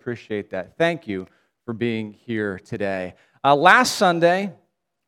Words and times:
appreciate 0.00 0.48
that. 0.48 0.78
Thank 0.78 1.06
you 1.06 1.26
for 1.66 1.74
being 1.74 2.14
here 2.14 2.58
today. 2.58 3.12
Uh, 3.44 3.54
last 3.54 3.96
Sunday, 3.96 4.50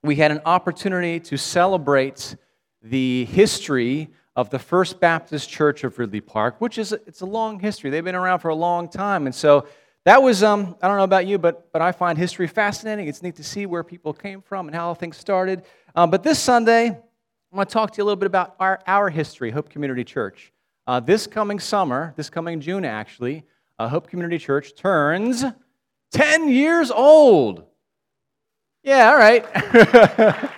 we 0.02 0.16
had 0.16 0.30
an 0.30 0.42
opportunity 0.44 1.18
to 1.18 1.38
celebrate 1.38 2.36
the 2.82 3.24
history 3.24 4.10
of 4.36 4.50
the 4.50 4.58
First 4.58 5.00
Baptist 5.00 5.48
Church 5.48 5.82
of 5.82 5.98
Ridley 5.98 6.20
Park, 6.20 6.60
which 6.60 6.76
is 6.76 6.92
it's 6.92 7.22
a 7.22 7.26
long 7.26 7.58
history. 7.58 7.88
They've 7.88 8.04
been 8.04 8.14
around 8.14 8.40
for 8.40 8.50
a 8.50 8.54
long 8.54 8.86
time, 8.86 9.24
and 9.24 9.34
so 9.34 9.66
that 10.04 10.22
was 10.22 10.42
um, 10.42 10.76
I 10.82 10.88
don't 10.88 10.98
know 10.98 11.04
about 11.04 11.26
you, 11.26 11.38
but 11.38 11.72
but 11.72 11.80
I 11.80 11.90
find 11.92 12.18
history 12.18 12.46
fascinating. 12.46 13.08
It's 13.08 13.22
neat 13.22 13.36
to 13.36 13.44
see 13.44 13.64
where 13.64 13.82
people 13.82 14.12
came 14.12 14.42
from 14.42 14.68
and 14.68 14.74
how 14.74 14.92
things 14.92 15.16
started. 15.16 15.62
Um, 15.94 16.10
but 16.10 16.22
this 16.22 16.38
Sunday, 16.38 16.88
I 16.88 17.56
want 17.56 17.70
to 17.70 17.72
talk 17.72 17.92
to 17.92 17.96
you 17.96 18.04
a 18.04 18.06
little 18.06 18.16
bit 18.16 18.26
about 18.26 18.56
our, 18.60 18.78
our 18.86 19.08
history, 19.08 19.50
Hope 19.52 19.70
Community 19.70 20.04
Church. 20.04 20.52
Uh, 20.86 21.00
this 21.00 21.26
coming 21.26 21.58
summer, 21.58 22.12
this 22.18 22.28
coming 22.28 22.60
June 22.60 22.84
actually, 22.84 23.44
uh, 23.82 23.88
Hope 23.88 24.08
Community 24.08 24.38
Church 24.38 24.76
turns 24.76 25.44
10 26.12 26.48
years 26.48 26.92
old. 26.92 27.64
Yeah, 28.84 29.10
all 29.10 29.16
right. 29.16 29.44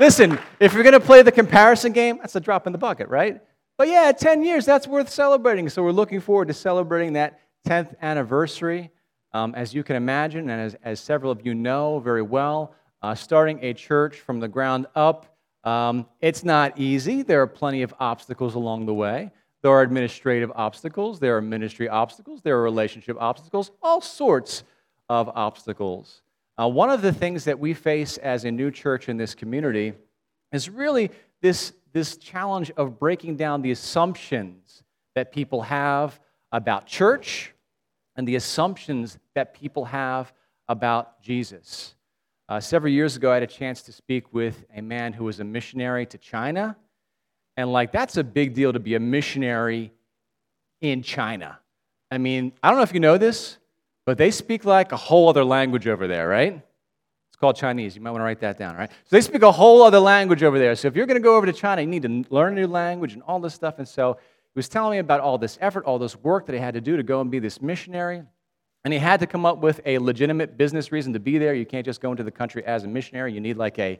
Listen, 0.00 0.40
if 0.58 0.74
you're 0.74 0.82
going 0.82 0.94
to 0.94 1.00
play 1.00 1.22
the 1.22 1.30
comparison 1.30 1.92
game, 1.92 2.18
that's 2.18 2.34
a 2.34 2.40
drop 2.40 2.66
in 2.66 2.72
the 2.72 2.78
bucket, 2.78 3.08
right? 3.08 3.40
But 3.78 3.88
yeah, 3.88 4.10
10 4.10 4.42
years, 4.42 4.66
that's 4.66 4.88
worth 4.88 5.08
celebrating. 5.08 5.68
So 5.68 5.84
we're 5.84 5.92
looking 5.92 6.20
forward 6.20 6.48
to 6.48 6.54
celebrating 6.54 7.12
that 7.12 7.38
10th 7.68 7.94
anniversary. 8.02 8.90
Um, 9.32 9.54
as 9.54 9.72
you 9.72 9.84
can 9.84 9.94
imagine, 9.94 10.50
and 10.50 10.60
as, 10.60 10.76
as, 10.82 10.98
several 10.98 11.30
of 11.30 11.46
you 11.46 11.54
know 11.54 12.00
very 12.00 12.22
well, 12.22 12.74
uh, 13.02 13.14
starting 13.14 13.60
a 13.62 13.72
church 13.72 14.20
from 14.20 14.40
the 14.40 14.48
ground 14.48 14.86
up, 14.96 15.36
um, 15.62 16.06
it's 16.20 16.44
not 16.44 16.78
easy. 16.78 17.22
There 17.22 17.40
are 17.42 17.46
plenty 17.46 17.82
of 17.82 17.94
obstacles 18.00 18.54
along 18.54 18.86
the 18.86 18.94
way. 18.94 19.30
There 19.64 19.72
are 19.72 19.80
administrative 19.80 20.52
obstacles, 20.54 21.20
there 21.20 21.38
are 21.38 21.40
ministry 21.40 21.88
obstacles, 21.88 22.42
there 22.42 22.58
are 22.58 22.62
relationship 22.62 23.16
obstacles, 23.18 23.70
all 23.82 24.02
sorts 24.02 24.62
of 25.08 25.30
obstacles. 25.30 26.20
Uh, 26.60 26.68
one 26.68 26.90
of 26.90 27.00
the 27.00 27.14
things 27.14 27.44
that 27.44 27.58
we 27.58 27.72
face 27.72 28.18
as 28.18 28.44
a 28.44 28.50
new 28.50 28.70
church 28.70 29.08
in 29.08 29.16
this 29.16 29.34
community 29.34 29.94
is 30.52 30.68
really 30.68 31.10
this, 31.40 31.72
this 31.94 32.18
challenge 32.18 32.72
of 32.72 32.98
breaking 32.98 33.36
down 33.36 33.62
the 33.62 33.70
assumptions 33.70 34.82
that 35.14 35.32
people 35.32 35.62
have 35.62 36.20
about 36.52 36.84
church 36.84 37.54
and 38.16 38.28
the 38.28 38.36
assumptions 38.36 39.16
that 39.34 39.54
people 39.54 39.86
have 39.86 40.30
about 40.68 41.22
Jesus. 41.22 41.94
Uh, 42.50 42.60
several 42.60 42.92
years 42.92 43.16
ago, 43.16 43.30
I 43.30 43.34
had 43.34 43.42
a 43.42 43.46
chance 43.46 43.80
to 43.84 43.92
speak 43.92 44.30
with 44.34 44.66
a 44.76 44.82
man 44.82 45.14
who 45.14 45.24
was 45.24 45.40
a 45.40 45.44
missionary 45.44 46.04
to 46.04 46.18
China. 46.18 46.76
And, 47.56 47.72
like, 47.72 47.92
that's 47.92 48.16
a 48.16 48.24
big 48.24 48.54
deal 48.54 48.72
to 48.72 48.80
be 48.80 48.94
a 48.94 49.00
missionary 49.00 49.92
in 50.80 51.02
China. 51.02 51.58
I 52.10 52.18
mean, 52.18 52.52
I 52.62 52.68
don't 52.68 52.78
know 52.78 52.82
if 52.82 52.94
you 52.94 53.00
know 53.00 53.16
this, 53.18 53.58
but 54.06 54.18
they 54.18 54.30
speak 54.30 54.64
like 54.64 54.92
a 54.92 54.96
whole 54.96 55.28
other 55.28 55.44
language 55.44 55.86
over 55.88 56.06
there, 56.06 56.28
right? 56.28 56.60
It's 57.30 57.36
called 57.40 57.56
Chinese. 57.56 57.96
You 57.96 58.02
might 58.02 58.10
want 58.10 58.20
to 58.20 58.24
write 58.24 58.40
that 58.40 58.58
down, 58.58 58.76
right? 58.76 58.90
So 58.90 59.16
they 59.16 59.20
speak 59.20 59.42
a 59.42 59.50
whole 59.50 59.82
other 59.82 59.98
language 59.98 60.42
over 60.42 60.58
there. 60.58 60.74
So 60.76 60.88
if 60.88 60.94
you're 60.94 61.06
going 61.06 61.20
to 61.20 61.24
go 61.24 61.36
over 61.36 61.46
to 61.46 61.52
China, 61.52 61.80
you 61.80 61.88
need 61.88 62.02
to 62.02 62.24
learn 62.30 62.52
a 62.52 62.60
new 62.60 62.66
language 62.66 63.14
and 63.14 63.22
all 63.22 63.40
this 63.40 63.54
stuff. 63.54 63.78
And 63.78 63.88
so 63.88 64.18
he 64.20 64.58
was 64.58 64.68
telling 64.68 64.92
me 64.92 64.98
about 64.98 65.20
all 65.20 65.38
this 65.38 65.58
effort, 65.60 65.84
all 65.84 65.98
this 65.98 66.16
work 66.16 66.46
that 66.46 66.52
he 66.52 66.60
had 66.60 66.74
to 66.74 66.80
do 66.80 66.96
to 66.96 67.02
go 67.02 67.20
and 67.20 67.30
be 67.30 67.38
this 67.40 67.60
missionary. 67.60 68.22
And 68.84 68.92
he 68.92 69.00
had 69.00 69.18
to 69.20 69.26
come 69.26 69.46
up 69.46 69.58
with 69.58 69.80
a 69.86 69.98
legitimate 69.98 70.56
business 70.56 70.92
reason 70.92 71.12
to 71.14 71.18
be 71.18 71.38
there. 71.38 71.54
You 71.54 71.66
can't 71.66 71.86
just 71.86 72.00
go 72.00 72.10
into 72.10 72.22
the 72.22 72.30
country 72.30 72.64
as 72.64 72.84
a 72.84 72.88
missionary. 72.88 73.32
You 73.32 73.40
need 73.40 73.56
like 73.56 73.78
a, 73.78 73.98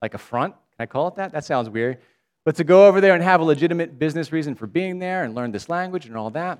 like 0.00 0.14
a 0.14 0.18
front. 0.18 0.54
Can 0.54 0.82
I 0.82 0.86
call 0.86 1.08
it 1.08 1.16
that? 1.16 1.32
That 1.32 1.44
sounds 1.44 1.68
weird. 1.68 1.98
But 2.44 2.56
to 2.56 2.64
go 2.64 2.86
over 2.86 3.00
there 3.00 3.14
and 3.14 3.22
have 3.22 3.40
a 3.40 3.44
legitimate 3.44 3.98
business 3.98 4.32
reason 4.32 4.54
for 4.54 4.66
being 4.66 4.98
there 4.98 5.22
and 5.22 5.34
learn 5.34 5.52
this 5.52 5.68
language 5.68 6.06
and 6.06 6.16
all 6.16 6.30
that. 6.30 6.58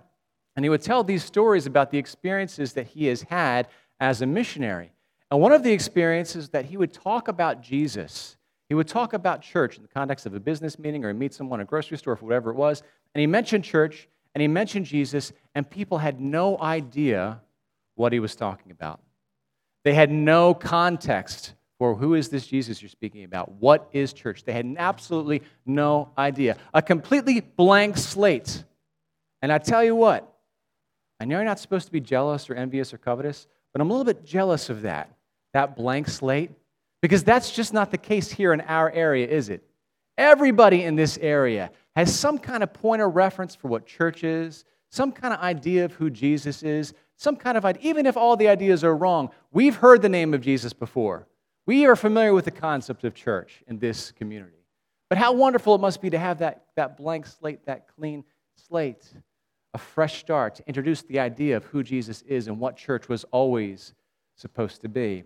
And 0.54 0.64
he 0.64 0.68
would 0.68 0.82
tell 0.82 1.02
these 1.02 1.24
stories 1.24 1.66
about 1.66 1.90
the 1.90 1.98
experiences 1.98 2.74
that 2.74 2.88
he 2.88 3.06
has 3.06 3.22
had 3.22 3.68
as 3.98 4.22
a 4.22 4.26
missionary. 4.26 4.92
And 5.30 5.40
one 5.40 5.52
of 5.52 5.62
the 5.62 5.72
experiences 5.72 6.50
that 6.50 6.66
he 6.66 6.76
would 6.76 6.92
talk 6.92 7.28
about 7.28 7.62
Jesus, 7.62 8.36
he 8.68 8.74
would 8.74 8.86
talk 8.86 9.12
about 9.12 9.40
church 9.40 9.76
in 9.76 9.82
the 9.82 9.88
context 9.88 10.26
of 10.26 10.34
a 10.34 10.40
business 10.40 10.78
meeting 10.78 11.04
or 11.04 11.14
meet 11.14 11.32
someone 11.32 11.60
at 11.60 11.64
a 11.64 11.66
grocery 11.66 11.96
store 11.96 12.14
or 12.14 12.16
whatever 12.16 12.50
it 12.50 12.56
was. 12.56 12.82
And 13.14 13.20
he 13.20 13.26
mentioned 13.26 13.64
church 13.64 14.08
and 14.34 14.40
he 14.40 14.48
mentioned 14.48 14.86
Jesus, 14.86 15.32
and 15.54 15.68
people 15.68 15.98
had 15.98 16.20
no 16.20 16.58
idea 16.58 17.40
what 17.96 18.12
he 18.12 18.20
was 18.20 18.34
talking 18.34 18.72
about. 18.72 19.00
They 19.84 19.94
had 19.94 20.10
no 20.10 20.54
context 20.54 21.54
for 21.82 21.96
who 21.96 22.14
is 22.14 22.28
this 22.28 22.46
Jesus 22.46 22.80
you're 22.80 22.88
speaking 22.88 23.24
about? 23.24 23.50
What 23.54 23.88
is 23.90 24.12
church? 24.12 24.44
They 24.44 24.52
had 24.52 24.76
absolutely 24.78 25.42
no 25.66 26.12
idea. 26.16 26.56
A 26.72 26.80
completely 26.80 27.40
blank 27.40 27.96
slate. 27.96 28.62
And 29.42 29.52
I 29.52 29.58
tell 29.58 29.82
you 29.82 29.96
what, 29.96 30.32
I 31.18 31.24
know 31.24 31.38
you're 31.38 31.44
not 31.44 31.58
supposed 31.58 31.86
to 31.86 31.92
be 31.92 32.00
jealous 32.00 32.48
or 32.48 32.54
envious 32.54 32.94
or 32.94 32.98
covetous, 32.98 33.48
but 33.72 33.80
I'm 33.80 33.90
a 33.90 33.92
little 33.92 34.04
bit 34.04 34.24
jealous 34.24 34.70
of 34.70 34.82
that, 34.82 35.10
that 35.54 35.74
blank 35.74 36.06
slate, 36.06 36.52
because 37.00 37.24
that's 37.24 37.50
just 37.50 37.72
not 37.72 37.90
the 37.90 37.98
case 37.98 38.30
here 38.30 38.52
in 38.52 38.60
our 38.60 38.88
area, 38.88 39.26
is 39.26 39.48
it? 39.48 39.64
Everybody 40.16 40.84
in 40.84 40.94
this 40.94 41.18
area 41.18 41.72
has 41.96 42.16
some 42.16 42.38
kind 42.38 42.62
of 42.62 42.72
point 42.72 43.02
of 43.02 43.16
reference 43.16 43.56
for 43.56 43.66
what 43.66 43.86
church 43.86 44.22
is, 44.22 44.64
some 44.92 45.10
kind 45.10 45.34
of 45.34 45.40
idea 45.40 45.84
of 45.84 45.94
who 45.94 46.10
Jesus 46.10 46.62
is, 46.62 46.94
some 47.16 47.34
kind 47.34 47.58
of 47.58 47.64
idea, 47.64 47.82
even 47.82 48.06
if 48.06 48.16
all 48.16 48.36
the 48.36 48.46
ideas 48.46 48.84
are 48.84 48.94
wrong, 48.94 49.30
we've 49.50 49.74
heard 49.74 50.00
the 50.00 50.08
name 50.08 50.32
of 50.32 50.42
Jesus 50.42 50.72
before. 50.72 51.26
We 51.66 51.86
are 51.86 51.96
familiar 51.96 52.34
with 52.34 52.44
the 52.44 52.50
concept 52.50 53.04
of 53.04 53.14
church 53.14 53.62
in 53.68 53.78
this 53.78 54.10
community. 54.12 54.56
But 55.08 55.18
how 55.18 55.32
wonderful 55.32 55.74
it 55.74 55.80
must 55.80 56.00
be 56.00 56.10
to 56.10 56.18
have 56.18 56.38
that, 56.38 56.66
that 56.76 56.96
blank 56.96 57.26
slate, 57.26 57.66
that 57.66 57.86
clean 57.94 58.24
slate 58.56 59.12
a 59.74 59.78
fresh 59.78 60.20
start 60.20 60.54
to 60.56 60.66
introduce 60.66 61.02
the 61.02 61.18
idea 61.18 61.56
of 61.56 61.64
who 61.64 61.82
Jesus 61.82 62.22
is 62.22 62.48
and 62.48 62.58
what 62.58 62.76
church 62.76 63.08
was 63.08 63.24
always 63.24 63.94
supposed 64.36 64.80
to 64.82 64.88
be. 64.88 65.24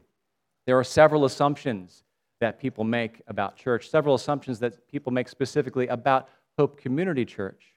There 0.67 0.79
are 0.79 0.85
several 0.85 1.25
assumptions 1.25 2.05
that 2.41 2.61
people 2.61 2.85
make 2.85 3.23
about 3.27 3.57
church, 3.57 3.89
several 3.89 4.15
assumptions 4.15 4.59
that 4.61 4.87
people 4.89 5.13
make 5.13 5.29
specifically 5.29 5.89
about 5.89 6.29
Hope 6.59 6.81
Community 6.81 7.25
Church. 7.25 7.75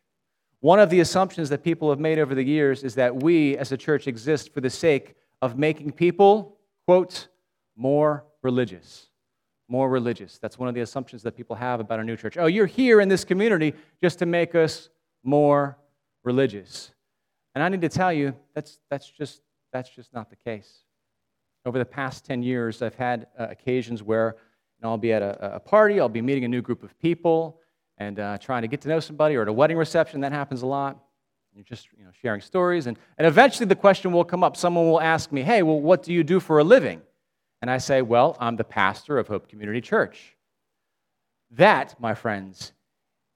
One 0.59 0.80
of 0.80 0.90
the 0.90 1.00
assumptions 1.00 1.50
that 1.50 1.64
people 1.64 1.90
have 1.90 2.00
made 2.00 2.20
over 2.20 2.36
the 2.36 2.44
years 2.44 2.84
is 2.84 2.96
that 2.96 3.24
we 3.24 3.58
as 3.58 3.72
a 3.72 3.78
church 3.78 4.08
exist 4.08 4.53
for 4.53 4.62
the 4.62 4.70
sake 4.70 5.16
of 5.41 5.58
making 5.58 5.94
people, 5.94 6.58
quote, 6.86 7.30
more 7.78 8.26
religious. 8.42 9.08
More 9.68 9.90
religious. 9.90 10.38
That's 10.40 10.58
one 10.58 10.68
of 10.68 10.76
the 10.76 10.82
assumptions 10.82 11.24
that 11.24 11.36
people 11.36 11.56
have 11.56 11.80
about 11.80 12.00
a 12.00 12.04
new 12.04 12.18
church. 12.18 12.38
Oh, 12.38 12.48
you're 12.48 12.66
here 12.66 13.02
in 13.02 13.10
this 13.10 13.24
community 13.24 13.74
just 14.02 14.20
to 14.20 14.26
make 14.26 14.56
us 14.56 14.90
more 15.24 15.78
religious. 16.24 16.92
And 17.56 17.64
I 17.64 17.70
need 17.70 17.82
to 17.82 17.90
tell 17.90 18.12
you, 18.12 18.36
that's, 18.54 18.80
that's, 18.90 19.10
just, 19.10 19.42
that's 19.72 19.90
just 19.90 20.14
not 20.14 20.30
the 20.30 20.36
case. 20.36 20.80
Over 21.66 21.78
the 21.78 21.86
past 21.86 22.26
10 22.26 22.42
years, 22.42 22.82
I've 22.82 22.96
had 22.96 23.28
uh, 23.38 23.48
occasions 23.50 24.02
where 24.02 24.36
you 24.38 24.84
know, 24.84 24.90
I'll 24.90 24.98
be 24.98 25.12
at 25.12 25.22
a, 25.22 25.56
a, 25.56 25.60
party, 25.60 26.00
I'll 26.00 26.10
be 26.10 26.22
meeting 26.22 26.46
a 26.46 26.48
new 26.48 26.62
group 26.62 26.84
of 26.84 26.98
people, 27.00 27.60
and 27.98 28.20
uh, 28.20 28.38
trying 28.38 28.62
to 28.62 28.68
get 28.68 28.82
to 28.82 28.90
know 28.90 29.02
somebody, 29.02 29.36
or 29.36 29.42
at 29.42 29.50
a 29.50 29.54
wedding 29.54 29.78
reception, 29.78 30.22
that 30.22 30.32
happens 30.32 30.62
a 30.62 30.66
lot. 30.66 30.98
You're 31.54 31.66
just 31.66 31.90
you 31.98 32.06
know, 32.06 32.12
sharing 32.22 32.40
stories, 32.40 32.88
and, 32.88 32.98
and 33.18 33.28
eventually 33.28 33.66
the 33.66 33.76
question 33.76 34.14
will 34.14 34.24
come 34.24 34.44
up. 34.44 34.56
Someone 34.56 34.86
will 34.86 35.02
ask 35.02 35.32
me, 35.32 35.42
Hey, 35.42 35.64
well, 35.64 35.82
what 35.82 36.04
do 36.04 36.14
you 36.14 36.24
do 36.24 36.40
for 36.40 36.60
a 36.60 36.64
living? 36.64 37.02
And 37.62 37.70
I 37.70 37.78
say, 37.78 38.02
Well, 38.02 38.38
I'm 38.40 38.56
the 38.56 38.64
pastor 38.64 39.18
of 39.18 39.28
Hope 39.28 39.50
Community 39.50 39.81
Church. 39.81 40.36
That, 41.52 42.00
my 42.00 42.14
friends, 42.14 42.74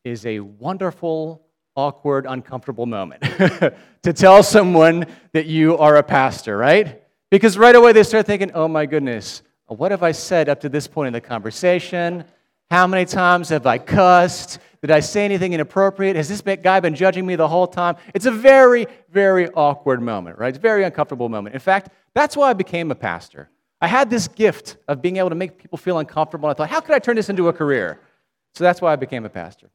is 0.03 0.25
a 0.25 0.39
wonderful 0.39 1.45
awkward, 1.75 2.25
uncomfortable 2.28 2.85
moment 2.85 3.22
to 4.03 4.13
tell 4.13 4.44
someone 4.44 5.06
that 5.31 5.47
you 5.47 5.78
are 5.78 5.97
a 5.97 6.03
pastor, 6.03 6.57
right? 6.57 7.01
Because 7.31 7.57
right 7.57 7.75
away 7.75 7.94
they 7.94 8.03
start 8.03 8.28
thinking, 8.28 8.51
oh 8.53 8.67
my 8.67 8.85
goodness, 8.85 9.41
what 9.66 9.91
have 9.91 10.03
I 10.03 10.11
said 10.11 10.50
up 10.50 10.59
to 10.61 10.69
this 10.69 10.88
point 10.88 11.07
in 11.07 11.13
the 11.13 11.22
conversation? 11.22 12.25
How 12.69 12.85
many 12.85 13.05
times 13.05 13.50
have 13.50 13.66
I 13.66 13.78
cussed? 13.78 14.59
Did 14.81 14.91
I 14.91 15.00
say 15.00 15.25
anything 15.25 15.53
inappropriate? 15.53 16.16
Has 16.16 16.29
this 16.29 16.41
guy 16.41 16.79
been 16.79 16.95
judging 16.95 17.25
me 17.25 17.35
the 17.35 17.47
whole 17.47 17.67
time? 17.67 17.95
It's 18.13 18.25
a 18.25 18.31
very, 18.31 18.85
very 19.09 19.50
awkward 19.50 20.01
moment, 20.01 20.38
right? 20.38 20.50
It's 20.50 20.57
a 20.57 20.61
very 20.61 20.84
uncomfortable 20.84 21.29
moment. 21.29 21.55
In 21.55 21.61
fact, 21.61 21.90
that's 22.14 22.37
why 22.37 22.49
I 22.49 22.53
became 22.53 22.91
a 22.91 22.96
pastor. 22.96 23.49
I 23.84 23.88
had 23.88 24.09
this 24.09 24.30
gift 24.30 24.78
of 24.88 25.02
being 25.02 25.18
able 25.18 25.28
to 25.28 25.35
make 25.35 25.58
people 25.58 25.78
feel 25.78 26.00
uncomfortable. 26.00 26.47
And 26.47 26.56
I 26.56 26.58
thought, 26.58 26.70
how 26.70 26.80
could 26.80 26.96
I 26.96 27.00
turn 27.00 27.18
this 27.18 27.28
into 27.28 27.50
a 27.50 27.53
career? 27.53 28.00
So 28.56 28.64
that's 28.64 28.80
why 28.80 28.94
I 28.94 28.96
became 28.96 29.26
a 29.26 29.30
pastor. 29.30 29.70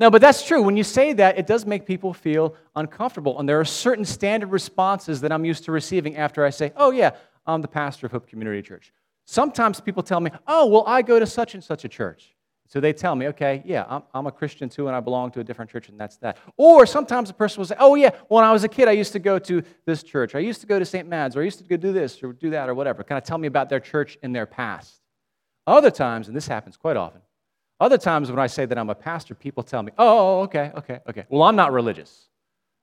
No, 0.00 0.10
but 0.10 0.22
that's 0.22 0.42
true. 0.42 0.62
When 0.62 0.74
you 0.74 0.82
say 0.82 1.12
that, 1.12 1.36
it 1.36 1.46
does 1.46 1.66
make 1.66 1.84
people 1.84 2.14
feel 2.14 2.54
uncomfortable. 2.74 3.38
And 3.38 3.46
there 3.46 3.60
are 3.60 3.64
certain 3.66 4.06
standard 4.06 4.50
responses 4.50 5.20
that 5.20 5.32
I'm 5.32 5.44
used 5.44 5.64
to 5.64 5.72
receiving 5.72 6.16
after 6.16 6.46
I 6.46 6.48
say, 6.48 6.72
oh, 6.76 6.92
yeah, 6.92 7.10
I'm 7.44 7.60
the 7.60 7.68
pastor 7.68 8.06
of 8.06 8.12
Hope 8.12 8.26
Community 8.26 8.62
Church. 8.62 8.90
Sometimes 9.26 9.82
people 9.82 10.02
tell 10.02 10.20
me, 10.20 10.30
oh, 10.46 10.64
well, 10.68 10.84
I 10.86 11.02
go 11.02 11.18
to 11.18 11.26
such 11.26 11.52
and 11.52 11.62
such 11.62 11.84
a 11.84 11.90
church. 11.90 12.34
So 12.70 12.78
they 12.78 12.92
tell 12.92 13.16
me, 13.16 13.26
okay, 13.26 13.64
yeah, 13.66 13.84
I'm, 13.88 14.04
I'm 14.14 14.28
a 14.28 14.30
Christian 14.30 14.68
too, 14.68 14.86
and 14.86 14.94
I 14.94 15.00
belong 15.00 15.32
to 15.32 15.40
a 15.40 15.44
different 15.44 15.72
church, 15.72 15.88
and 15.88 15.98
that's 15.98 16.18
that. 16.18 16.38
Or 16.56 16.86
sometimes 16.86 17.28
a 17.28 17.34
person 17.34 17.58
will 17.60 17.66
say, 17.66 17.74
oh, 17.80 17.96
yeah, 17.96 18.10
when 18.28 18.44
I 18.44 18.52
was 18.52 18.62
a 18.62 18.68
kid, 18.68 18.86
I 18.86 18.92
used 18.92 19.10
to 19.14 19.18
go 19.18 19.40
to 19.40 19.64
this 19.86 20.04
church. 20.04 20.36
I 20.36 20.38
used 20.38 20.60
to 20.60 20.68
go 20.68 20.78
to 20.78 20.84
St. 20.84 21.08
Mads, 21.08 21.36
or 21.36 21.40
I 21.40 21.44
used 21.44 21.58
to 21.58 21.64
go 21.64 21.76
do 21.76 21.92
this, 21.92 22.22
or 22.22 22.32
do 22.32 22.50
that, 22.50 22.68
or 22.68 22.74
whatever. 22.74 23.02
Kind 23.02 23.18
of 23.18 23.24
tell 23.24 23.38
me 23.38 23.48
about 23.48 23.70
their 23.70 23.80
church 23.80 24.18
in 24.22 24.32
their 24.32 24.46
past. 24.46 25.00
Other 25.66 25.90
times, 25.90 26.28
and 26.28 26.36
this 26.36 26.46
happens 26.46 26.76
quite 26.76 26.96
often, 26.96 27.22
other 27.80 27.98
times 27.98 28.30
when 28.30 28.38
I 28.38 28.46
say 28.46 28.66
that 28.66 28.78
I'm 28.78 28.88
a 28.88 28.94
pastor, 28.94 29.34
people 29.34 29.64
tell 29.64 29.82
me, 29.82 29.90
oh, 29.98 30.38
oh, 30.38 30.40
okay, 30.42 30.70
okay, 30.76 31.00
okay. 31.08 31.24
Well, 31.28 31.42
I'm 31.42 31.56
not 31.56 31.72
religious. 31.72 32.28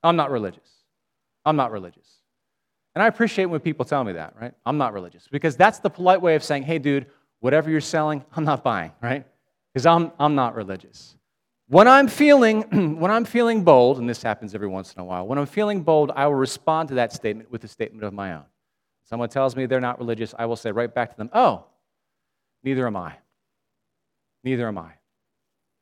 I'm 0.04 0.18
not 0.18 0.31
religious. 0.31 0.69
I'm 1.45 1.56
not 1.56 1.72
religious. 1.72 2.10
And 2.94 3.01
I 3.01 3.07
appreciate 3.07 3.45
when 3.45 3.62
people 3.62 3.86
tell 3.86 4.04
me 4.04 4.13
that, 4.13 4.34
right? 4.38 4.54
I'm 4.66 4.78
not 4.78 4.92
religious. 4.92 5.30
Because 5.31 5.56
that's 5.56 5.80
the 5.80 5.89
polite 5.89 6.22
way 6.22 6.36
of 6.36 6.44
saying, 6.44 6.63
hey, 6.63 6.78
dude, 6.78 7.06
whatever 7.39 7.69
you're 7.69 7.80
selling, 7.80 8.25
I'm 8.36 8.44
not 8.44 8.66
buying, 8.66 8.92
right? 9.01 9.25
Because 9.73 9.85
I'm, 9.85 10.11
I'm 10.19 10.35
not 10.35 10.55
religious. 10.55 11.15
When 11.69 11.87
I'm 11.87 12.07
feeling 12.07 12.61
when 12.99 13.11
I'm 13.11 13.25
feeling 13.25 13.63
bold, 13.63 13.99
and 13.99 14.09
this 14.09 14.23
happens 14.23 14.55
every 14.55 14.67
once 14.67 14.93
in 14.93 15.01
a 15.01 15.05
while, 15.05 15.27
when 15.27 15.37
I'm 15.37 15.45
feeling 15.45 15.83
bold, 15.83 16.11
I 16.15 16.25
will 16.27 16.35
respond 16.35 16.89
to 16.89 16.95
that 16.95 17.11
statement 17.11 17.51
with 17.51 17.63
a 17.63 17.67
statement 17.67 18.03
of 18.03 18.13
my 18.13 18.33
own. 18.33 18.45
Someone 19.03 19.29
tells 19.29 19.55
me 19.55 19.65
they're 19.65 19.81
not 19.81 19.99
religious, 19.99 20.33
I 20.37 20.45
will 20.45 20.55
say 20.55 20.71
right 20.71 20.93
back 20.93 21.11
to 21.11 21.17
them, 21.17 21.29
"Oh, 21.33 21.65
neither 22.63 22.87
am 22.87 22.95
I. 22.95 23.17
Neither 24.43 24.67
am 24.67 24.77
I." 24.77 24.93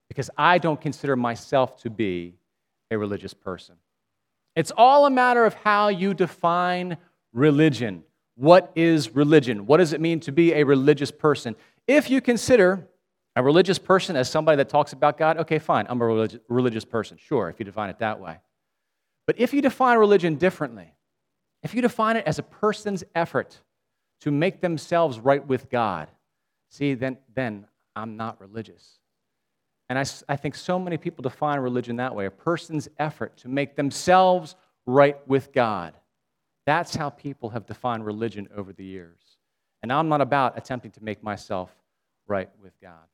Because 0.07 0.29
I 0.37 0.57
don't 0.57 0.81
consider 0.81 1.15
myself 1.15 1.77
to 1.81 1.89
be 1.89 2.35
a 2.89 2.97
religious 2.97 3.33
person. 3.33 3.75
It's 4.55 4.71
all 4.75 5.05
a 5.05 5.09
matter 5.09 5.45
of 5.45 5.53
how 5.53 5.89
you 5.89 6.13
define 6.13 6.97
religion. 7.33 8.03
What 8.35 8.71
is 8.75 9.13
religion? 9.15 9.65
What 9.65 9.77
does 9.77 9.93
it 9.93 10.01
mean 10.01 10.19
to 10.21 10.31
be 10.31 10.53
a 10.53 10.63
religious 10.63 11.11
person? 11.11 11.55
If 11.87 12.09
you 12.09 12.21
consider 12.21 12.87
a 13.35 13.43
religious 13.43 13.77
person 13.77 14.15
as 14.15 14.29
somebody 14.29 14.57
that 14.57 14.69
talks 14.69 14.93
about 14.93 15.17
God, 15.17 15.37
okay, 15.39 15.59
fine, 15.59 15.85
I'm 15.89 16.01
a 16.01 16.27
religious 16.47 16.85
person. 16.85 17.17
Sure, 17.17 17.49
if 17.49 17.59
you 17.59 17.65
define 17.65 17.89
it 17.89 17.99
that 17.99 18.19
way. 18.19 18.37
But 19.27 19.39
if 19.39 19.53
you 19.53 19.61
define 19.61 19.97
religion 19.97 20.35
differently, 20.35 20.93
if 21.63 21.73
you 21.73 21.81
define 21.81 22.15
it 22.15 22.25
as 22.27 22.39
a 22.39 22.43
person's 22.43 23.03
effort 23.13 23.59
to 24.21 24.31
make 24.31 24.61
themselves 24.61 25.19
right 25.19 25.45
with 25.45 25.69
God, 25.69 26.09
see, 26.69 26.93
then, 26.93 27.17
then 27.33 27.65
I'm 27.95 28.17
not 28.17 28.39
religious. 28.39 28.99
And 29.89 29.99
I, 29.99 30.05
I 30.29 30.35
think 30.35 30.55
so 30.55 30.79
many 30.79 30.97
people 30.97 31.21
define 31.21 31.59
religion 31.59 31.97
that 31.97 32.15
way 32.15 32.25
a 32.25 32.31
person's 32.31 32.87
effort 32.97 33.37
to 33.37 33.47
make 33.47 33.75
themselves 33.75 34.55
right 34.85 35.17
with 35.27 35.51
God. 35.53 35.93
That's 36.65 36.95
how 36.95 37.09
people 37.09 37.49
have 37.49 37.65
defined 37.65 38.05
religion 38.05 38.47
over 38.55 38.73
the 38.73 38.85
years. 38.85 39.19
And 39.83 39.91
I'm 39.91 40.09
not 40.09 40.21
about 40.21 40.57
attempting 40.57 40.91
to 40.91 41.03
make 41.03 41.21
myself 41.21 41.69
right 42.27 42.49
with 42.61 42.73
God. 42.81 43.05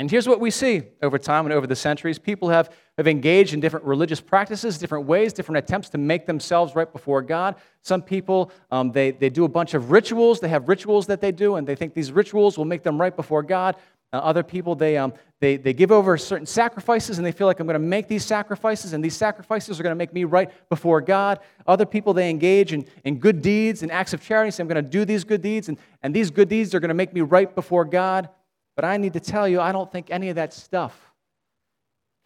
And 0.00 0.08
here's 0.08 0.28
what 0.28 0.38
we 0.38 0.52
see 0.52 0.82
over 1.02 1.18
time 1.18 1.44
and 1.44 1.52
over 1.52 1.66
the 1.66 1.74
centuries 1.74 2.18
people 2.20 2.48
have, 2.50 2.72
have 2.96 3.08
engaged 3.08 3.52
in 3.52 3.58
different 3.58 3.84
religious 3.84 4.20
practices, 4.20 4.78
different 4.78 5.06
ways, 5.06 5.32
different 5.32 5.58
attempts 5.58 5.88
to 5.90 5.98
make 5.98 6.24
themselves 6.24 6.76
right 6.76 6.90
before 6.92 7.20
God. 7.20 7.56
Some 7.82 8.02
people, 8.02 8.52
um, 8.70 8.92
they, 8.92 9.10
they 9.10 9.28
do 9.28 9.44
a 9.44 9.48
bunch 9.48 9.74
of 9.74 9.90
rituals. 9.90 10.38
They 10.38 10.48
have 10.48 10.68
rituals 10.68 11.06
that 11.08 11.20
they 11.20 11.32
do, 11.32 11.56
and 11.56 11.66
they 11.66 11.74
think 11.74 11.94
these 11.94 12.12
rituals 12.12 12.56
will 12.56 12.64
make 12.64 12.84
them 12.84 13.00
right 13.00 13.14
before 13.14 13.42
God. 13.42 13.74
Uh, 14.12 14.18
other 14.18 14.42
people, 14.42 14.74
they, 14.74 14.96
um, 14.96 15.12
they, 15.40 15.56
they 15.56 15.74
give 15.74 15.92
over 15.92 16.16
certain 16.16 16.46
sacrifices 16.46 17.18
and 17.18 17.26
they 17.26 17.32
feel 17.32 17.46
like 17.46 17.60
I'm 17.60 17.66
going 17.66 17.74
to 17.74 17.78
make 17.78 18.08
these 18.08 18.24
sacrifices 18.24 18.94
and 18.94 19.04
these 19.04 19.14
sacrifices 19.14 19.78
are 19.78 19.82
going 19.82 19.90
to 19.90 19.98
make 19.98 20.14
me 20.14 20.24
right 20.24 20.50
before 20.70 21.02
God. 21.02 21.40
Other 21.66 21.84
people, 21.84 22.14
they 22.14 22.30
engage 22.30 22.72
in, 22.72 22.86
in 23.04 23.18
good 23.18 23.42
deeds 23.42 23.82
and 23.82 23.92
acts 23.92 24.14
of 24.14 24.22
charity, 24.22 24.50
say, 24.50 24.62
I'm 24.62 24.68
going 24.68 24.82
to 24.82 24.90
do 24.90 25.04
these 25.04 25.24
good 25.24 25.42
deeds 25.42 25.68
and, 25.68 25.76
and 26.02 26.14
these 26.14 26.30
good 26.30 26.48
deeds 26.48 26.74
are 26.74 26.80
going 26.80 26.88
to 26.88 26.94
make 26.94 27.12
me 27.12 27.20
right 27.20 27.54
before 27.54 27.84
God. 27.84 28.30
But 28.78 28.84
I 28.84 28.96
need 28.96 29.14
to 29.14 29.20
tell 29.20 29.48
you, 29.48 29.60
I 29.60 29.72
don't 29.72 29.90
think 29.90 30.08
any 30.08 30.28
of 30.28 30.36
that 30.36 30.52
stuff 30.52 30.96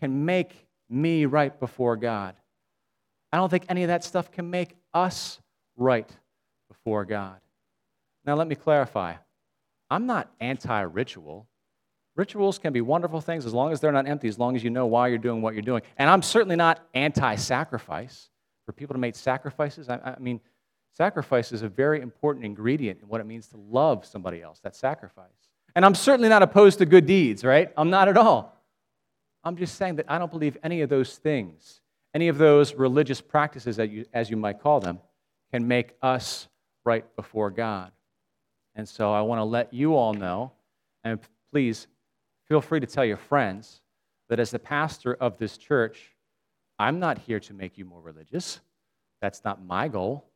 can 0.01 0.27
make 0.27 0.67
me 0.91 1.25
right 1.25 1.59
before 1.59 1.97
God. 1.97 2.35
I 3.33 3.39
don't 3.39 3.49
think 3.49 3.65
any 3.71 3.85
of 3.85 3.89
that 3.89 4.05
stuff 4.05 4.31
can 4.31 4.51
make 4.51 4.77
us 4.93 5.41
right 5.79 6.11
before 6.69 7.07
God. 7.07 7.41
Now, 8.27 8.35
let 8.35 8.49
me 8.49 8.55
clarify 8.55 9.15
I'm 9.89 10.05
not 10.05 10.31
anti 10.41 10.83
ritual. 10.83 11.49
Rituals 12.17 12.59
can 12.59 12.75
be 12.75 12.83
wonderful 12.83 13.23
things 13.23 13.47
as 13.47 13.55
long 13.55 13.73
as 13.73 13.81
they're 13.81 13.91
not 13.91 14.07
empty, 14.07 14.29
as 14.29 14.39
long 14.39 14.55
as 14.55 14.63
you 14.63 14.69
know 14.69 14.85
why 14.85 15.09
you're 15.09 15.17
doing 15.17 15.41
what 15.41 15.55
you're 15.55 15.63
doing. 15.63 15.81
And 15.97 16.11
I'm 16.11 16.21
certainly 16.21 16.57
not 16.57 16.87
anti 16.93 17.35
sacrifice. 17.37 18.29
For 18.67 18.73
people 18.73 18.93
to 18.93 19.01
make 19.01 19.17
sacrifices, 19.17 19.89
I, 19.89 19.97
I, 20.05 20.19
mean, 20.19 20.39
sacrifice 20.93 21.51
is 21.51 21.63
a 21.63 21.69
very 21.71 22.03
important 22.03 22.45
ingredient 22.45 23.01
in 23.01 23.09
what 23.09 23.23
it 23.23 23.25
means 23.25 23.47
to 23.49 23.57
love 23.57 24.05
somebody 24.05 24.43
else, 24.43 24.61
that 24.61 24.77
sacrifice. 24.77 25.52
And 25.75 25.85
I'm 25.85 25.95
certainly 25.95 26.29
not 26.29 26.43
opposed 26.43 26.79
to 26.79 26.87
good 26.87 27.07
deeds, 27.07 27.45
right? 27.45 27.73
I'm 27.77 27.91
not 27.91 28.09
at 28.09 28.17
all. 28.17 28.61
I'm 29.45 29.57
just 29.57 29.77
saying 29.77 29.97
that 29.97 30.07
I 30.09 30.19
don't 30.19 30.31
believe 30.31 30.57
any 30.63 30.83
of 30.83 30.89
those 30.89 31.17
things, 31.17 31.81
any 32.15 32.29
of 32.29 32.39
those 32.39 32.75
religious 32.75 33.21
practices, 33.21 33.77
that 33.77 33.91
you, 33.91 34.05
as 34.13 34.31
you 34.31 34.37
might 34.37 34.61
call 34.61 34.81
them, 34.81 35.01
can 35.53 35.67
make 35.67 35.95
us 36.03 36.49
right 36.85 37.05
before 37.17 37.51
God. 37.51 37.91
And 38.75 38.89
so 38.89 39.13
I 39.13 39.23
want 39.23 39.41
to 39.41 39.45
let 39.45 39.73
you 39.73 39.97
all 39.97 40.15
know, 40.15 40.53
and 41.05 41.19
please 41.51 41.87
Feel 42.53 42.61
free 42.61 42.81
to 42.81 42.87
tell 42.87 43.05
your 43.07 43.17
friends 43.17 43.81
that 44.29 44.39
as 44.39 44.51
the 44.51 44.59
pastor 44.59 45.15
of 45.15 45.39
this 45.39 45.57
church, 45.57 46.11
I'm 46.79 46.99
not 46.99 47.17
here 47.17 47.41
to 47.41 47.55
make 47.55 47.79
you 47.79 47.87
more 47.87 48.03
religious. 48.03 48.61
That's 49.23 49.43
not 49.43 49.65
my 49.65 49.89
goal. 49.89 50.29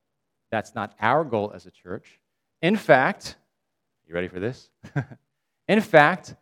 That's 0.51 0.75
not 0.75 0.95
our 0.99 1.25
goal 1.25 1.53
as 1.55 1.67
a 1.67 1.71
church. 1.71 2.19
In 2.63 2.77
fact, 2.77 3.37
you 4.09 4.15
ready 4.15 4.29
for 4.29 4.41
this? 4.41 4.71
In 5.69 5.81
fact, 5.81 6.35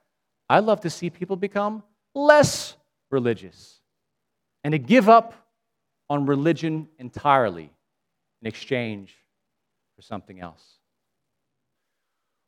I 0.48 0.58
love 0.60 0.80
to 0.82 0.90
see 0.90 1.10
people 1.10 1.36
become 1.36 1.82
less 2.14 2.76
religious 3.10 3.80
and 4.62 4.72
to 4.72 4.78
give 4.78 5.08
up 5.08 5.34
on 6.10 6.26
religion 6.26 6.88
entirely 6.98 7.70
in 8.42 8.48
exchange 8.48 9.14
for 9.96 10.02
something 10.02 10.40
else. 10.40 10.78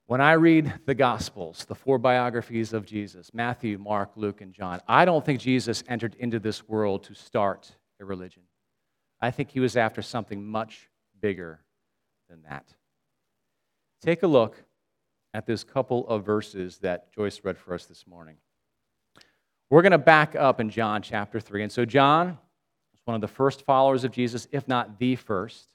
When 0.06 0.20
I 0.20 0.32
read 0.32 0.72
the 0.84 0.94
Gospels, 0.94 1.64
the 1.64 1.74
four 1.74 1.98
biographies 1.98 2.72
of 2.72 2.86
Jesus 2.86 3.32
Matthew, 3.34 3.78
Mark, 3.78 4.10
Luke, 4.14 4.40
and 4.40 4.52
John 4.52 4.80
I 4.86 5.04
don't 5.04 5.24
think 5.24 5.40
Jesus 5.40 5.82
entered 5.88 6.14
into 6.18 6.38
this 6.38 6.68
world 6.68 7.04
to 7.04 7.14
start 7.14 7.72
a 8.00 8.04
religion. 8.04 8.42
I 9.20 9.30
think 9.30 9.50
he 9.50 9.60
was 9.60 9.76
after 9.76 10.02
something 10.02 10.44
much 10.44 10.88
bigger 11.20 11.60
than 12.28 12.42
that. 12.42 12.66
Take 14.02 14.22
a 14.22 14.26
look 14.26 14.62
at 15.34 15.46
this 15.46 15.64
couple 15.64 16.06
of 16.08 16.24
verses 16.24 16.78
that 16.78 17.12
Joyce 17.12 17.40
read 17.44 17.58
for 17.58 17.74
us 17.74 17.86
this 17.86 18.06
morning. 18.06 18.36
We're 19.68 19.82
going 19.82 19.92
to 19.92 19.98
back 19.98 20.36
up 20.36 20.60
in 20.60 20.70
John 20.70 21.02
chapter 21.02 21.40
3. 21.40 21.64
And 21.64 21.72
so, 21.72 21.84
John 21.84 22.28
was 22.28 23.00
one 23.04 23.14
of 23.14 23.20
the 23.20 23.28
first 23.28 23.62
followers 23.62 24.04
of 24.04 24.12
Jesus, 24.12 24.46
if 24.52 24.68
not 24.68 24.98
the 24.98 25.16
first. 25.16 25.68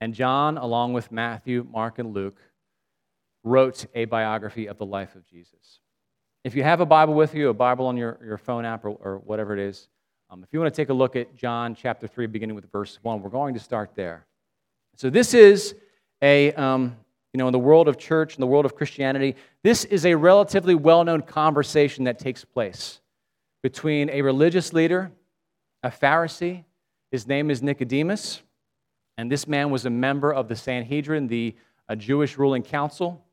And 0.00 0.14
John, 0.14 0.58
along 0.58 0.92
with 0.92 1.10
Matthew, 1.10 1.66
Mark, 1.70 1.98
and 1.98 2.14
Luke, 2.14 2.38
wrote 3.44 3.86
a 3.94 4.04
biography 4.04 4.66
of 4.66 4.78
the 4.78 4.86
life 4.86 5.14
of 5.14 5.26
Jesus. 5.26 5.80
If 6.44 6.54
you 6.54 6.62
have 6.62 6.80
a 6.80 6.86
Bible 6.86 7.14
with 7.14 7.34
you, 7.34 7.48
a 7.48 7.54
Bible 7.54 7.86
on 7.86 7.96
your, 7.96 8.18
your 8.24 8.38
phone 8.38 8.64
app 8.64 8.84
or, 8.84 8.90
or 8.90 9.18
whatever 9.18 9.52
it 9.54 9.60
is, 9.60 9.88
um, 10.30 10.42
if 10.42 10.52
you 10.52 10.60
want 10.60 10.72
to 10.72 10.76
take 10.80 10.90
a 10.90 10.94
look 10.94 11.16
at 11.16 11.34
John 11.34 11.74
chapter 11.74 12.06
3, 12.06 12.26
beginning 12.26 12.54
with 12.54 12.70
verse 12.70 12.98
1, 13.02 13.20
we're 13.20 13.30
going 13.30 13.54
to 13.54 13.60
start 13.60 13.92
there. 13.94 14.26
So, 14.96 15.10
this 15.10 15.34
is 15.34 15.74
a, 16.22 16.52
um, 16.52 16.96
you 17.32 17.38
know, 17.38 17.46
in 17.46 17.52
the 17.52 17.58
world 17.58 17.88
of 17.88 17.96
church, 17.96 18.34
in 18.34 18.40
the 18.40 18.46
world 18.46 18.64
of 18.64 18.74
Christianity, 18.74 19.36
this 19.62 19.84
is 19.84 20.04
a 20.04 20.14
relatively 20.14 20.74
well 20.74 21.04
known 21.04 21.22
conversation 21.22 22.04
that 22.04 22.18
takes 22.18 22.44
place 22.44 23.00
between 23.62 24.10
a 24.10 24.22
religious 24.22 24.72
leader, 24.72 25.12
a 25.82 25.90
Pharisee. 25.90 26.64
His 27.10 27.26
name 27.26 27.50
is 27.50 27.62
Nicodemus. 27.62 28.42
And 29.16 29.30
this 29.30 29.46
man 29.46 29.70
was 29.70 29.84
a 29.84 29.90
member 29.90 30.32
of 30.32 30.48
the 30.48 30.56
Sanhedrin, 30.56 31.26
the 31.26 31.54
a 31.88 31.96
Jewish 31.96 32.38
ruling 32.38 32.62
council. 32.62 33.24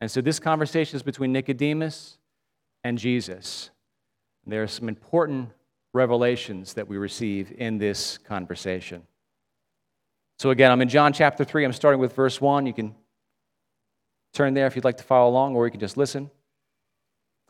And 0.00 0.10
so 0.10 0.20
this 0.20 0.40
conversation 0.40 0.96
is 0.96 1.02
between 1.02 1.30
Nicodemus 1.30 2.18
and 2.82 2.98
Jesus. 2.98 3.70
There 4.46 4.62
are 4.62 4.66
some 4.66 4.88
important 4.88 5.50
revelations 5.92 6.74
that 6.74 6.88
we 6.88 6.96
receive 6.96 7.52
in 7.58 7.76
this 7.76 8.16
conversation. 8.18 9.02
So 10.40 10.48
again, 10.48 10.72
I'm 10.72 10.80
in 10.80 10.88
John 10.88 11.12
chapter 11.12 11.44
3. 11.44 11.66
I'm 11.66 11.72
starting 11.74 12.00
with 12.00 12.14
verse 12.14 12.40
1. 12.40 12.64
You 12.64 12.72
can 12.72 12.94
turn 14.32 14.54
there 14.54 14.66
if 14.66 14.74
you'd 14.74 14.86
like 14.86 14.96
to 14.96 15.04
follow 15.04 15.28
along, 15.28 15.54
or 15.54 15.66
you 15.66 15.70
can 15.70 15.80
just 15.80 15.98
listen. 15.98 16.30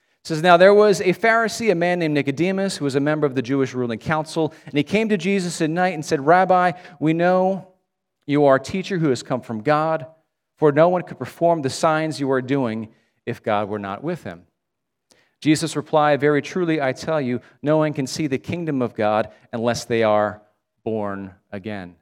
It 0.01 0.27
says, 0.27 0.43
Now 0.43 0.57
there 0.57 0.75
was 0.75 1.01
a 1.01 1.15
Pharisee, 1.15 1.71
a 1.71 1.77
man 1.77 2.01
named 2.01 2.15
Nicodemus, 2.15 2.79
who 2.79 2.85
was 2.85 2.97
a 2.97 3.01
member 3.01 3.29
of 3.29 3.37
the 3.37 3.43
Jewish 3.43 3.75
ruling 3.75 4.01
council, 4.01 4.53
and 4.65 4.75
he 4.75 4.83
came 4.83 5.09
to 5.09 5.17
Jesus 5.17 5.61
at 5.63 5.71
night 5.71 5.95
and 5.95 6.05
said, 6.05 6.27
Rabbi, 6.27 6.73
we 6.99 7.13
know 7.13 7.69
you 8.27 8.47
are 8.47 8.57
a 8.57 8.61
teacher 8.61 8.99
who 8.99 9.11
has 9.11 9.23
come 9.23 9.41
from 9.41 9.63
God. 9.63 10.07
For 10.57 10.73
no 10.73 10.89
one 10.89 11.03
could 11.03 11.21
perform 11.21 11.63
the 11.63 11.71
signs 11.71 12.19
you 12.19 12.29
are 12.33 12.43
doing 12.43 12.89
if 13.25 13.41
God 13.41 13.69
were 13.69 13.79
not 13.79 14.03
with 14.03 14.25
him. 14.25 14.49
Jesus 15.41 15.77
replied, 15.77 16.19
Very 16.19 16.43
truly, 16.43 16.83
I 16.83 16.93
tell 16.93 17.21
you, 17.21 17.41
no 17.63 17.77
one 17.77 17.93
can 17.93 18.09
see 18.09 18.27
the 18.27 18.37
kingdom 18.37 18.83
of 18.83 18.97
God 18.97 19.31
unless 19.53 19.85
they 19.85 20.03
are 20.03 20.43
born 20.83 21.37
again. 21.53 21.95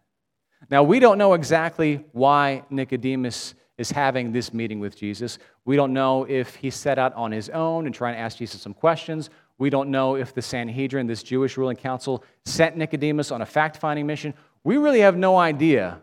Now, 0.70 0.82
we 0.82 1.00
don't 1.00 1.18
know 1.18 1.34
exactly 1.34 2.04
why 2.12 2.64
Nicodemus 2.70 3.54
is 3.78 3.90
having 3.90 4.32
this 4.32 4.52
meeting 4.52 4.80
with 4.80 4.96
Jesus. 4.96 5.38
We 5.64 5.76
don't 5.76 5.92
know 5.92 6.24
if 6.24 6.56
he 6.56 6.70
set 6.70 6.98
out 6.98 7.14
on 7.14 7.30
his 7.30 7.48
own 7.48 7.86
and 7.86 7.94
trying 7.94 8.14
to 8.14 8.20
ask 8.20 8.38
Jesus 8.38 8.60
some 8.60 8.74
questions. 8.74 9.30
We 9.56 9.70
don't 9.70 9.90
know 9.90 10.16
if 10.16 10.34
the 10.34 10.42
Sanhedrin, 10.42 11.06
this 11.06 11.22
Jewish 11.22 11.56
ruling 11.56 11.76
council, 11.76 12.24
sent 12.44 12.76
Nicodemus 12.76 13.30
on 13.30 13.42
a 13.42 13.46
fact 13.46 13.76
finding 13.76 14.06
mission. 14.06 14.34
We 14.64 14.76
really 14.76 15.00
have 15.00 15.16
no 15.16 15.36
idea 15.36 16.00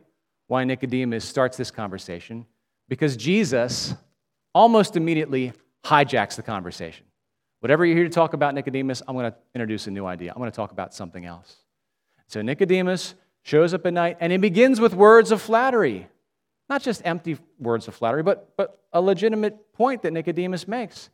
why 0.47 0.63
Nicodemus 0.63 1.25
starts 1.25 1.57
this 1.57 1.71
conversation 1.71 2.45
because 2.87 3.17
Jesus 3.17 3.93
almost 4.53 4.95
immediately 4.95 5.53
hijacks 5.83 6.35
the 6.35 6.43
conversation. 6.43 7.05
Whatever 7.59 7.85
you're 7.85 7.95
here 7.95 8.05
to 8.05 8.13
talk 8.13 8.33
about, 8.33 8.53
Nicodemus, 8.53 9.01
I'm 9.07 9.15
going 9.15 9.31
to 9.31 9.37
introduce 9.53 9.87
a 9.87 9.91
new 9.91 10.05
idea. 10.05 10.31
I'm 10.31 10.37
going 10.37 10.51
to 10.51 10.55
talk 10.55 10.71
about 10.71 10.93
something 10.93 11.25
else. 11.25 11.57
So 12.27 12.41
Nicodemus 12.41 13.15
shows 13.45 13.75
up 13.75 13.85
at 13.85 13.93
night, 13.93 14.17
and 14.19 14.33
it 14.33 14.41
begins 14.41 14.81
with 14.81 14.95
words 14.95 15.31
of 15.31 15.39
flattery. 15.39 16.07
Not 16.67 16.81
just 16.81 17.03
empty 17.05 17.37
words 17.59 17.87
of 17.87 17.93
flattery, 17.93 18.23
but, 18.23 18.57
but 18.57 18.81
a 18.91 18.99
legitimate 18.99 19.71
point 19.71 20.01
that 20.01 20.11
Nicodemus 20.11 20.67
makes. 20.67 21.11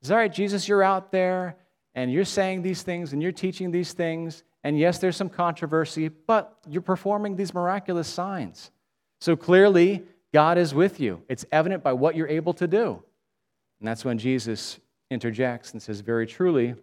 It's 0.00 0.10
all 0.10 0.16
right, 0.16 0.32
Jesus, 0.32 0.66
you're 0.66 0.82
out 0.82 1.12
there 1.12 1.56
and 1.94 2.12
you're 2.12 2.24
saying 2.24 2.62
these 2.62 2.82
things 2.82 3.12
and 3.12 3.22
you're 3.22 3.30
teaching 3.30 3.70
these 3.70 3.92
things. 3.92 4.42
And 4.64 4.76
yes, 4.76 4.98
there's 4.98 5.16
some 5.16 5.28
controversy, 5.28 6.08
but 6.08 6.58
you're 6.68 6.82
performing 6.82 7.36
these 7.36 7.54
miraculous 7.54 8.08
signs. 8.08 8.72
So 9.20 9.36
clearly, 9.36 10.02
God 10.34 10.58
is 10.58 10.74
with 10.74 10.98
you. 10.98 11.22
It's 11.28 11.44
evident 11.52 11.84
by 11.84 11.92
what 11.92 12.16
you're 12.16 12.26
able 12.26 12.54
to 12.54 12.66
do. 12.66 13.00
And 13.78 13.86
that's 13.86 14.04
when 14.04 14.18
Jesus 14.18 14.80
interjects 15.12 15.72
and 15.72 15.80
says, 15.80 16.00
Very 16.00 16.26
truly, 16.26 16.74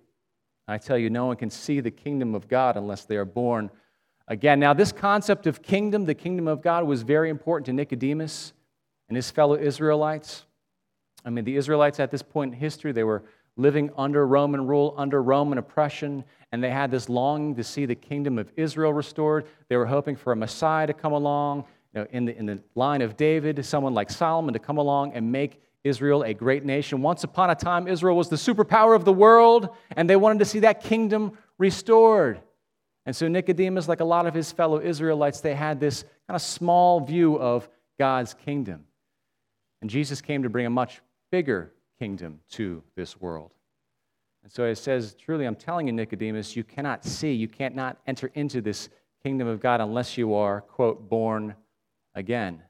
I 0.70 0.78
tell 0.78 0.98
you, 0.98 1.10
no 1.10 1.26
one 1.26 1.36
can 1.36 1.50
see 1.50 1.82
the 1.82 1.92
kingdom 1.92 2.34
of 2.34 2.48
God 2.48 2.78
unless 2.78 3.04
they 3.04 3.18
are 3.18 3.26
born 3.26 3.70
again. 4.30 4.60
Now, 4.60 4.74
this 4.74 4.92
concept 4.92 5.48
of 5.48 5.62
kingdom, 5.62 6.06
the 6.06 6.14
kingdom 6.14 6.48
of 6.48 6.62
God, 6.62 6.86
was 6.86 7.02
very 7.02 7.30
important 7.30 7.66
to 7.66 7.74
Nicodemus 7.74 8.54
and 9.10 9.16
his 9.16 9.30
fellow 9.30 9.58
Israelites. 9.58 10.46
I 11.26 11.32
mean, 11.32 11.44
the 11.44 11.58
Israelites 11.58 12.00
at 12.00 12.12
this 12.12 12.22
point 12.22 12.54
in 12.54 12.60
history, 12.60 12.92
they 12.92 13.04
were 13.04 13.24
living 13.58 13.92
under 13.98 14.26
Roman 14.26 14.66
rule, 14.66 14.94
under 14.98 15.22
Roman 15.22 15.58
oppression, 15.58 16.24
and 16.52 16.64
they 16.64 16.70
had 16.70 16.92
this 16.92 17.10
longing 17.10 17.56
to 17.56 17.64
see 17.64 17.86
the 17.86 17.96
kingdom 17.96 18.38
of 18.40 18.52
Israel 18.56 18.94
restored. 18.94 19.48
They 19.68 19.76
were 19.76 19.86
hoping 19.86 20.16
for 20.16 20.32
a 20.32 20.36
Messiah 20.36 20.88
to 20.88 20.94
come 20.94 21.12
along, 21.12 21.66
you 21.94 22.02
know, 22.02 22.08
in, 22.12 22.26
the, 22.26 22.38
in 22.38 22.46
the 22.46 22.64
line 22.76 23.02
of 23.02 23.18
David, 23.18 23.64
someone 23.66 23.94
like 23.94 24.10
Solomon 24.12 24.54
to 24.54 24.60
come 24.60 24.78
along 24.78 25.14
and 25.14 25.30
make 25.30 25.62
Israel 25.84 26.24
a 26.24 26.34
great 26.34 26.64
nation. 26.64 27.02
Once 27.02 27.24
upon 27.24 27.50
a 27.50 27.56
time, 27.56 27.88
Israel 27.88 28.16
was 28.16 28.30
the 28.30 28.36
superpower 28.36 28.96
of 28.96 29.06
the 29.06 29.14
world, 29.14 29.70
and 29.92 30.10
they 30.10 30.16
wanted 30.16 30.40
to 30.40 30.46
see 30.46 30.60
that 30.60 30.84
kingdom 30.84 31.38
restored. 31.58 32.40
And 33.10 33.16
so 33.16 33.28
Nicodemus, 33.28 33.88
like 33.88 34.02
a 34.02 34.06
lot 34.06 34.28
of 34.28 34.36
his 34.36 34.52
fellow 34.52 34.80
Israelites, 34.80 35.42
they 35.42 35.56
had 35.56 35.80
this 35.80 36.04
kind 36.28 36.36
of 36.36 36.44
small 36.44 37.00
view 37.00 37.40
of 37.40 37.68
God's 37.98 38.36
kingdom. 38.36 38.86
And 39.82 39.90
Jesus 39.90 40.22
came 40.22 40.44
to 40.44 40.50
bring 40.50 40.68
a 40.68 40.70
much 40.70 41.02
bigger 41.32 41.74
kingdom 41.98 42.42
to 42.52 42.84
this 42.96 43.20
world. 43.20 43.50
And 44.44 44.52
so 44.52 44.66
it 44.66 44.76
says, 44.76 45.16
truly, 45.16 45.46
I'm 45.46 45.56
telling 45.56 45.88
you, 45.88 45.94
Nicodemus, 45.94 46.56
you 46.56 46.64
cannot 46.64 47.04
see, 47.04 47.34
you 47.34 47.48
can't 47.48 47.76
not 47.76 47.98
enter 48.06 48.30
into 48.36 48.62
this 48.62 48.90
kingdom 49.24 49.48
of 49.48 49.60
God 49.60 49.82
unless 49.82 50.16
you 50.16 50.36
are, 50.36 50.62
quote, 50.62 51.10
born 51.10 51.56
again. 52.14 52.62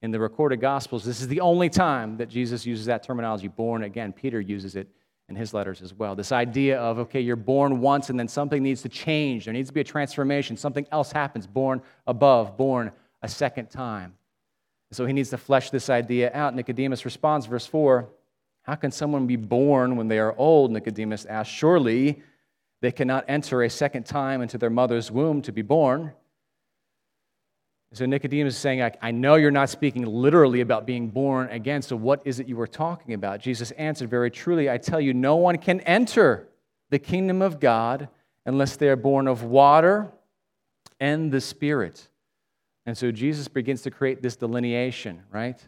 In 0.00 0.12
the 0.12 0.18
recorded 0.18 0.62
Gospels, 0.62 1.04
this 1.04 1.20
is 1.20 1.28
the 1.28 1.42
only 1.42 1.68
time 1.68 2.16
that 2.16 2.30
Jesus 2.30 2.64
uses 2.64 2.86
that 2.86 3.02
terminology, 3.02 3.48
born 3.48 3.82
again. 3.82 4.14
Peter 4.14 4.40
uses 4.40 4.76
it 4.76 4.88
in 5.28 5.36
his 5.36 5.52
letters 5.52 5.82
as 5.82 5.92
well. 5.92 6.14
This 6.14 6.32
idea 6.32 6.78
of, 6.80 6.98
okay, 6.98 7.20
you're 7.20 7.36
born 7.36 7.80
once 7.80 8.08
and 8.10 8.18
then 8.18 8.28
something 8.28 8.62
needs 8.62 8.82
to 8.82 8.88
change. 8.88 9.44
There 9.44 9.54
needs 9.54 9.68
to 9.68 9.74
be 9.74 9.80
a 9.80 9.84
transformation. 9.84 10.56
Something 10.56 10.86
else 10.90 11.12
happens, 11.12 11.46
born 11.46 11.82
above, 12.06 12.56
born 12.56 12.92
a 13.22 13.28
second 13.28 13.68
time. 13.70 14.14
So 14.90 15.04
he 15.04 15.12
needs 15.12 15.30
to 15.30 15.38
flesh 15.38 15.70
this 15.70 15.90
idea 15.90 16.30
out. 16.32 16.54
Nicodemus 16.54 17.04
responds, 17.04 17.46
verse 17.46 17.66
4 17.66 18.08
How 18.62 18.74
can 18.74 18.90
someone 18.90 19.26
be 19.26 19.36
born 19.36 19.96
when 19.96 20.08
they 20.08 20.18
are 20.18 20.34
old? 20.38 20.72
Nicodemus 20.72 21.26
asks. 21.26 21.52
Surely 21.52 22.22
they 22.80 22.92
cannot 22.92 23.24
enter 23.28 23.62
a 23.62 23.70
second 23.70 24.06
time 24.06 24.40
into 24.40 24.56
their 24.56 24.70
mother's 24.70 25.10
womb 25.10 25.42
to 25.42 25.52
be 25.52 25.62
born. 25.62 26.12
So 27.94 28.04
Nicodemus 28.04 28.54
is 28.54 28.60
saying, 28.60 28.90
I 29.00 29.10
know 29.10 29.36
you're 29.36 29.50
not 29.50 29.70
speaking 29.70 30.04
literally 30.04 30.60
about 30.60 30.86
being 30.86 31.08
born 31.08 31.48
again, 31.48 31.80
so 31.80 31.96
what 31.96 32.20
is 32.26 32.38
it 32.38 32.46
you 32.46 32.56
were 32.56 32.66
talking 32.66 33.14
about? 33.14 33.40
Jesus 33.40 33.70
answered, 33.72 34.10
Very 34.10 34.30
truly, 34.30 34.68
I 34.68 34.76
tell 34.76 35.00
you, 35.00 35.14
no 35.14 35.36
one 35.36 35.56
can 35.56 35.80
enter 35.80 36.48
the 36.90 36.98
kingdom 36.98 37.40
of 37.40 37.60
God 37.60 38.08
unless 38.44 38.76
they 38.76 38.88
are 38.88 38.96
born 38.96 39.26
of 39.26 39.42
water 39.42 40.12
and 41.00 41.32
the 41.32 41.40
Spirit. 41.40 42.08
And 42.84 42.96
so 42.96 43.10
Jesus 43.10 43.48
begins 43.48 43.82
to 43.82 43.90
create 43.90 44.22
this 44.22 44.36
delineation, 44.36 45.22
right? 45.30 45.58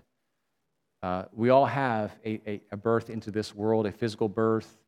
Uh, 1.03 1.25
we 1.33 1.49
all 1.49 1.67
have 1.67 2.15
a, 2.25 2.41
a, 2.47 2.61
a 2.73 2.77
birth 2.77 3.09
into 3.09 3.31
this 3.31 3.55
world, 3.55 3.87
a 3.87 3.93
physical 3.93 4.29
birth. 4.29 4.79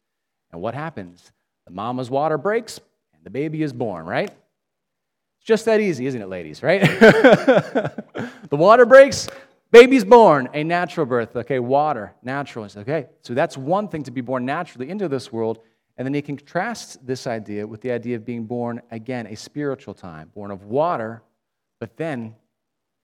And 0.51 0.61
what 0.61 0.75
happens? 0.75 1.33
The 1.67 1.73
mama's 1.73 2.11
water 2.11 2.37
breaks 2.37 2.79
and 3.15 3.25
the 3.25 3.31
baby 3.31 3.63
is 3.63 3.73
born, 3.73 4.05
right? 4.05 4.31
It's 5.43 5.49
just 5.49 5.65
that 5.65 5.81
easy, 5.81 6.07
isn't 6.07 6.23
it, 6.23 6.29
ladies, 6.29 6.63
right? 6.63 6.81
the 6.83 7.99
water 8.53 8.87
breaks, 8.87 9.27
baby's 9.73 10.05
born, 10.05 10.49
a 10.55 10.63
natural 10.63 11.05
birth. 11.05 11.35
Okay, 11.35 11.59
water, 11.59 12.15
natural. 12.23 12.69
Okay, 12.77 13.09
so 13.23 13.35
that's 13.35 13.57
one 13.57 13.89
thing 13.89 14.05
to 14.05 14.13
be 14.13 14.21
born 14.21 14.47
naturally 14.47 14.89
into 14.89 15.09
this 15.09 15.33
world. 15.33 15.59
And 15.97 16.07
then 16.07 16.15
he 16.15 16.23
contrasts 16.23 16.97
this 17.03 17.27
idea 17.27 17.67
with 17.67 17.81
the 17.81 17.91
idea 17.91 18.15
of 18.15 18.25
being 18.25 18.45
born 18.45 18.83
again, 18.93 19.27
a 19.27 19.35
spiritual 19.35 19.95
time, 19.95 20.31
born 20.33 20.53
of 20.53 20.63
water, 20.63 21.25
but 21.81 21.97
then 21.97 22.37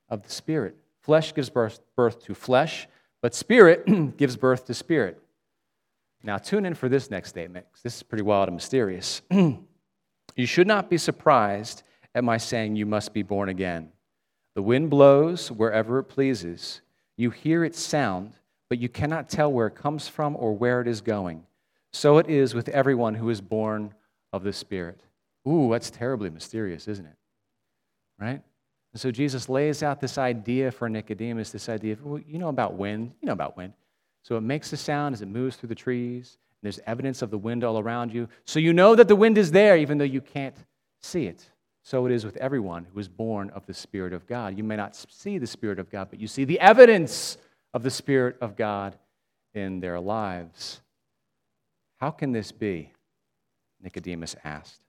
of 0.08 0.22
the 0.22 0.30
Spirit. 0.30 0.76
Flesh 1.00 1.34
gives 1.34 1.50
birth, 1.50 1.80
birth 1.96 2.22
to 2.26 2.36
flesh, 2.36 2.86
but 3.20 3.34
Spirit 3.34 3.84
gives 4.16 4.36
birth 4.36 4.64
to 4.66 4.74
spirit. 4.74 5.20
Now, 6.22 6.38
tune 6.38 6.66
in 6.66 6.74
for 6.74 6.88
this 6.88 7.10
next 7.10 7.30
statement, 7.30 7.66
because 7.68 7.82
this 7.82 7.96
is 7.96 8.04
pretty 8.04 8.22
wild 8.22 8.46
and 8.46 8.54
mysterious. 8.54 9.22
you 9.32 10.46
should 10.46 10.68
not 10.68 10.88
be 10.88 10.98
surprised 10.98 11.82
at 12.14 12.24
my 12.24 12.36
saying, 12.36 12.76
You 12.76 12.86
must 12.86 13.12
be 13.12 13.22
born 13.22 13.48
again. 13.48 13.90
The 14.54 14.62
wind 14.62 14.90
blows 14.90 15.50
wherever 15.50 15.98
it 15.98 16.04
pleases. 16.04 16.80
You 17.16 17.30
hear 17.30 17.64
its 17.64 17.80
sound, 17.80 18.32
but 18.68 18.78
you 18.78 18.88
cannot 18.88 19.28
tell 19.28 19.52
where 19.52 19.66
it 19.66 19.74
comes 19.74 20.08
from 20.08 20.36
or 20.36 20.52
where 20.52 20.80
it 20.80 20.88
is 20.88 21.00
going. 21.00 21.44
So 21.92 22.18
it 22.18 22.28
is 22.28 22.54
with 22.54 22.68
everyone 22.68 23.14
who 23.14 23.30
is 23.30 23.40
born 23.40 23.94
of 24.32 24.42
the 24.42 24.52
Spirit. 24.52 25.00
Ooh, 25.46 25.70
that's 25.70 25.90
terribly 25.90 26.30
mysterious, 26.30 26.88
isn't 26.88 27.06
it? 27.06 27.16
Right? 28.18 28.42
And 28.92 29.00
so 29.00 29.10
Jesus 29.10 29.48
lays 29.48 29.82
out 29.82 30.00
this 30.00 30.18
idea 30.18 30.70
for 30.70 30.88
Nicodemus 30.88 31.50
this 31.50 31.68
idea 31.68 31.94
of, 31.94 32.04
well, 32.04 32.20
you 32.26 32.38
know 32.38 32.48
about 32.48 32.74
wind. 32.74 33.12
You 33.20 33.26
know 33.26 33.32
about 33.32 33.56
wind. 33.56 33.72
So 34.22 34.36
it 34.36 34.42
makes 34.42 34.72
a 34.72 34.76
sound 34.76 35.14
as 35.14 35.22
it 35.22 35.28
moves 35.28 35.56
through 35.56 35.70
the 35.70 35.74
trees. 35.74 36.38
there's 36.62 36.80
evidence 36.86 37.22
of 37.22 37.30
the 37.30 37.38
wind 37.38 37.64
all 37.64 37.78
around 37.78 38.12
you. 38.12 38.28
So 38.44 38.58
you 38.58 38.72
know 38.72 38.94
that 38.94 39.08
the 39.08 39.16
wind 39.16 39.38
is 39.38 39.52
there, 39.52 39.76
even 39.78 39.98
though 39.98 40.04
you 40.04 40.20
can't 40.20 40.56
see 41.00 41.26
it. 41.26 41.48
So 41.88 42.04
it 42.04 42.12
is 42.12 42.22
with 42.22 42.36
everyone 42.36 42.84
who 42.92 43.00
is 43.00 43.08
born 43.08 43.48
of 43.48 43.64
the 43.64 43.72
Spirit 43.72 44.12
of 44.12 44.26
God. 44.26 44.58
You 44.58 44.62
may 44.62 44.76
not 44.76 44.94
see 44.94 45.38
the 45.38 45.46
Spirit 45.46 45.78
of 45.78 45.88
God, 45.88 46.08
but 46.10 46.20
you 46.20 46.26
see 46.26 46.44
the 46.44 46.60
evidence 46.60 47.38
of 47.72 47.82
the 47.82 47.90
Spirit 47.90 48.36
of 48.42 48.56
God 48.56 48.98
in 49.54 49.80
their 49.80 49.98
lives. 49.98 50.82
How 51.96 52.10
can 52.10 52.32
this 52.32 52.52
be? 52.52 52.92
Nicodemus 53.82 54.36
asked. 54.44 54.82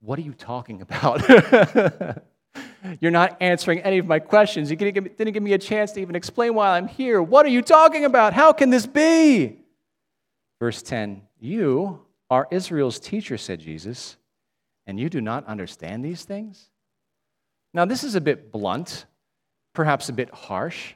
What 0.00 0.16
are 0.20 0.22
you 0.22 0.32
talking 0.32 0.80
about? 0.80 1.28
You're 3.00 3.10
not 3.10 3.36
answering 3.40 3.80
any 3.80 3.98
of 3.98 4.06
my 4.06 4.20
questions. 4.20 4.70
You 4.70 4.76
didn't 4.76 5.32
give 5.32 5.42
me 5.42 5.54
a 5.54 5.58
chance 5.58 5.90
to 5.94 6.00
even 6.00 6.14
explain 6.14 6.54
why 6.54 6.76
I'm 6.76 6.86
here. 6.86 7.20
What 7.20 7.44
are 7.46 7.50
you 7.50 7.62
talking 7.62 8.04
about? 8.04 8.32
How 8.32 8.52
can 8.52 8.70
this 8.70 8.86
be? 8.86 9.58
Verse 10.60 10.82
10 10.82 11.22
You 11.40 12.02
are 12.30 12.46
Israel's 12.52 13.00
teacher, 13.00 13.36
said 13.36 13.58
Jesus 13.58 14.18
and 14.86 14.98
you 14.98 15.08
do 15.08 15.20
not 15.20 15.46
understand 15.46 16.04
these 16.04 16.24
things? 16.24 16.70
Now, 17.74 17.84
this 17.84 18.04
is 18.04 18.14
a 18.14 18.20
bit 18.20 18.52
blunt, 18.52 19.06
perhaps 19.74 20.08
a 20.08 20.12
bit 20.12 20.30
harsh, 20.30 20.94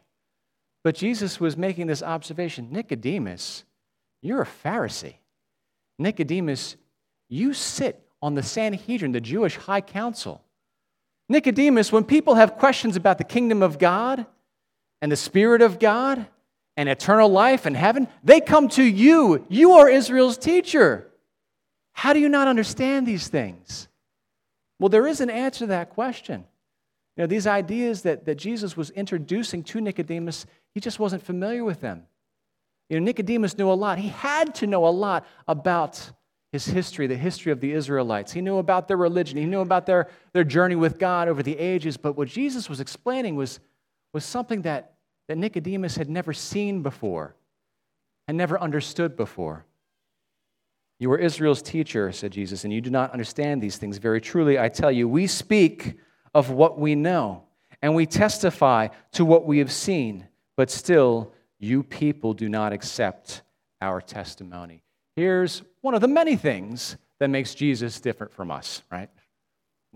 but 0.84 0.94
Jesus 0.94 1.40
was 1.40 1.56
making 1.56 1.86
this 1.86 2.02
observation 2.02 2.68
Nicodemus, 2.70 3.64
you're 4.22 4.42
a 4.42 4.46
Pharisee. 4.46 5.16
Nicodemus, 5.98 6.76
you 7.28 7.54
sit 7.54 8.06
on 8.22 8.34
the 8.34 8.42
Sanhedrin, 8.42 9.12
the 9.12 9.20
Jewish 9.20 9.56
high 9.56 9.80
council. 9.80 10.42
Nicodemus, 11.28 11.90
when 11.90 12.04
people 12.04 12.36
have 12.36 12.56
questions 12.56 12.96
about 12.96 13.18
the 13.18 13.24
kingdom 13.24 13.62
of 13.62 13.78
God 13.78 14.26
and 15.02 15.10
the 15.10 15.16
Spirit 15.16 15.62
of 15.62 15.78
God 15.78 16.26
and 16.76 16.88
eternal 16.88 17.28
life 17.28 17.66
and 17.66 17.76
heaven, 17.76 18.06
they 18.22 18.40
come 18.40 18.68
to 18.70 18.84
you. 18.84 19.44
You 19.48 19.72
are 19.72 19.88
Israel's 19.88 20.38
teacher. 20.38 21.08
How 21.96 22.12
do 22.12 22.20
you 22.20 22.28
not 22.28 22.46
understand 22.46 23.06
these 23.06 23.28
things? 23.28 23.88
Well, 24.78 24.90
there 24.90 25.06
is 25.06 25.22
an 25.22 25.30
answer 25.30 25.60
to 25.60 25.66
that 25.68 25.88
question. 25.88 26.44
You 27.16 27.22
know, 27.22 27.26
these 27.26 27.46
ideas 27.46 28.02
that, 28.02 28.26
that 28.26 28.34
Jesus 28.34 28.76
was 28.76 28.90
introducing 28.90 29.62
to 29.64 29.80
Nicodemus, 29.80 30.44
he 30.74 30.80
just 30.80 31.00
wasn't 31.00 31.22
familiar 31.22 31.64
with 31.64 31.80
them. 31.80 32.02
You 32.90 33.00
know, 33.00 33.04
Nicodemus 33.04 33.56
knew 33.56 33.70
a 33.70 33.72
lot. 33.72 33.98
He 33.98 34.08
had 34.08 34.54
to 34.56 34.66
know 34.66 34.86
a 34.86 34.90
lot 34.90 35.26
about 35.48 36.10
his 36.52 36.66
history, 36.66 37.06
the 37.06 37.16
history 37.16 37.50
of 37.50 37.60
the 37.60 37.72
Israelites. 37.72 38.30
He 38.30 38.42
knew 38.42 38.58
about 38.58 38.88
their 38.88 38.98
religion. 38.98 39.38
He 39.38 39.46
knew 39.46 39.60
about 39.60 39.86
their, 39.86 40.08
their 40.34 40.44
journey 40.44 40.76
with 40.76 40.98
God 40.98 41.28
over 41.28 41.42
the 41.42 41.58
ages. 41.58 41.96
But 41.96 42.14
what 42.14 42.28
Jesus 42.28 42.68
was 42.68 42.78
explaining 42.78 43.36
was, 43.36 43.58
was 44.12 44.22
something 44.26 44.60
that, 44.62 44.96
that 45.28 45.38
Nicodemus 45.38 45.96
had 45.96 46.10
never 46.10 46.34
seen 46.34 46.82
before 46.82 47.34
and 48.28 48.36
never 48.36 48.60
understood 48.60 49.16
before. 49.16 49.64
You 50.98 51.12
are 51.12 51.18
Israel's 51.18 51.62
teacher, 51.62 52.10
said 52.12 52.32
Jesus, 52.32 52.64
and 52.64 52.72
you 52.72 52.80
do 52.80 52.90
not 52.90 53.12
understand 53.12 53.62
these 53.62 53.76
things. 53.76 53.98
Very 53.98 54.20
truly, 54.20 54.58
I 54.58 54.68
tell 54.68 54.90
you, 54.90 55.08
we 55.08 55.26
speak 55.26 55.94
of 56.34 56.50
what 56.50 56.78
we 56.78 56.94
know, 56.94 57.44
and 57.82 57.94
we 57.94 58.06
testify 58.06 58.88
to 59.12 59.24
what 59.24 59.46
we 59.46 59.58
have 59.58 59.72
seen, 59.72 60.26
but 60.56 60.70
still, 60.70 61.32
you 61.58 61.82
people 61.82 62.34
do 62.34 62.48
not 62.48 62.72
accept 62.72 63.42
our 63.80 64.00
testimony. 64.00 64.82
Here's 65.14 65.62
one 65.80 65.94
of 65.94 66.00
the 66.00 66.08
many 66.08 66.36
things 66.36 66.96
that 67.18 67.28
makes 67.28 67.54
Jesus 67.54 68.00
different 68.00 68.32
from 68.32 68.50
us, 68.50 68.82
right? 68.90 69.10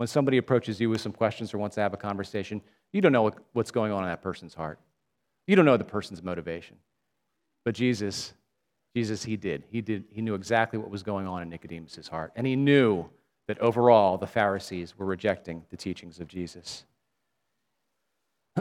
when 0.01 0.07
somebody 0.07 0.37
approaches 0.37 0.81
you 0.81 0.89
with 0.89 0.99
some 0.99 1.11
questions 1.11 1.53
or 1.53 1.59
wants 1.59 1.75
to 1.75 1.79
have 1.79 1.93
a 1.93 1.97
conversation, 1.97 2.59
you 2.91 3.01
don't 3.01 3.11
know 3.11 3.29
what's 3.53 3.69
going 3.69 3.91
on 3.91 4.01
in 4.01 4.09
that 4.09 4.23
person's 4.23 4.55
heart. 4.55 4.79
You 5.45 5.55
don't 5.55 5.63
know 5.63 5.77
the 5.77 5.83
person's 5.83 6.23
motivation. 6.23 6.77
But 7.65 7.75
Jesus, 7.75 8.33
Jesus, 8.95 9.23
he 9.23 9.37
did. 9.37 9.63
He 9.69 9.81
did. 9.81 10.05
He 10.11 10.21
knew 10.21 10.35
exactly 10.35 10.77
what 10.77 10.89
was 10.89 11.03
going 11.03 11.27
on 11.27 11.41
in 11.41 11.49
Nicodemus' 11.49 12.07
heart. 12.07 12.33
And 12.35 12.45
he 12.45 12.55
knew 12.55 13.05
that 13.47 13.59
overall 13.59 14.17
the 14.17 14.27
Pharisees 14.27 14.97
were 14.97 15.05
rejecting 15.05 15.63
the 15.69 15.77
teachings 15.77 16.19
of 16.19 16.27
Jesus. 16.27 16.85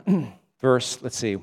Verse, 0.60 1.02
let's 1.02 1.16
see, 1.16 1.38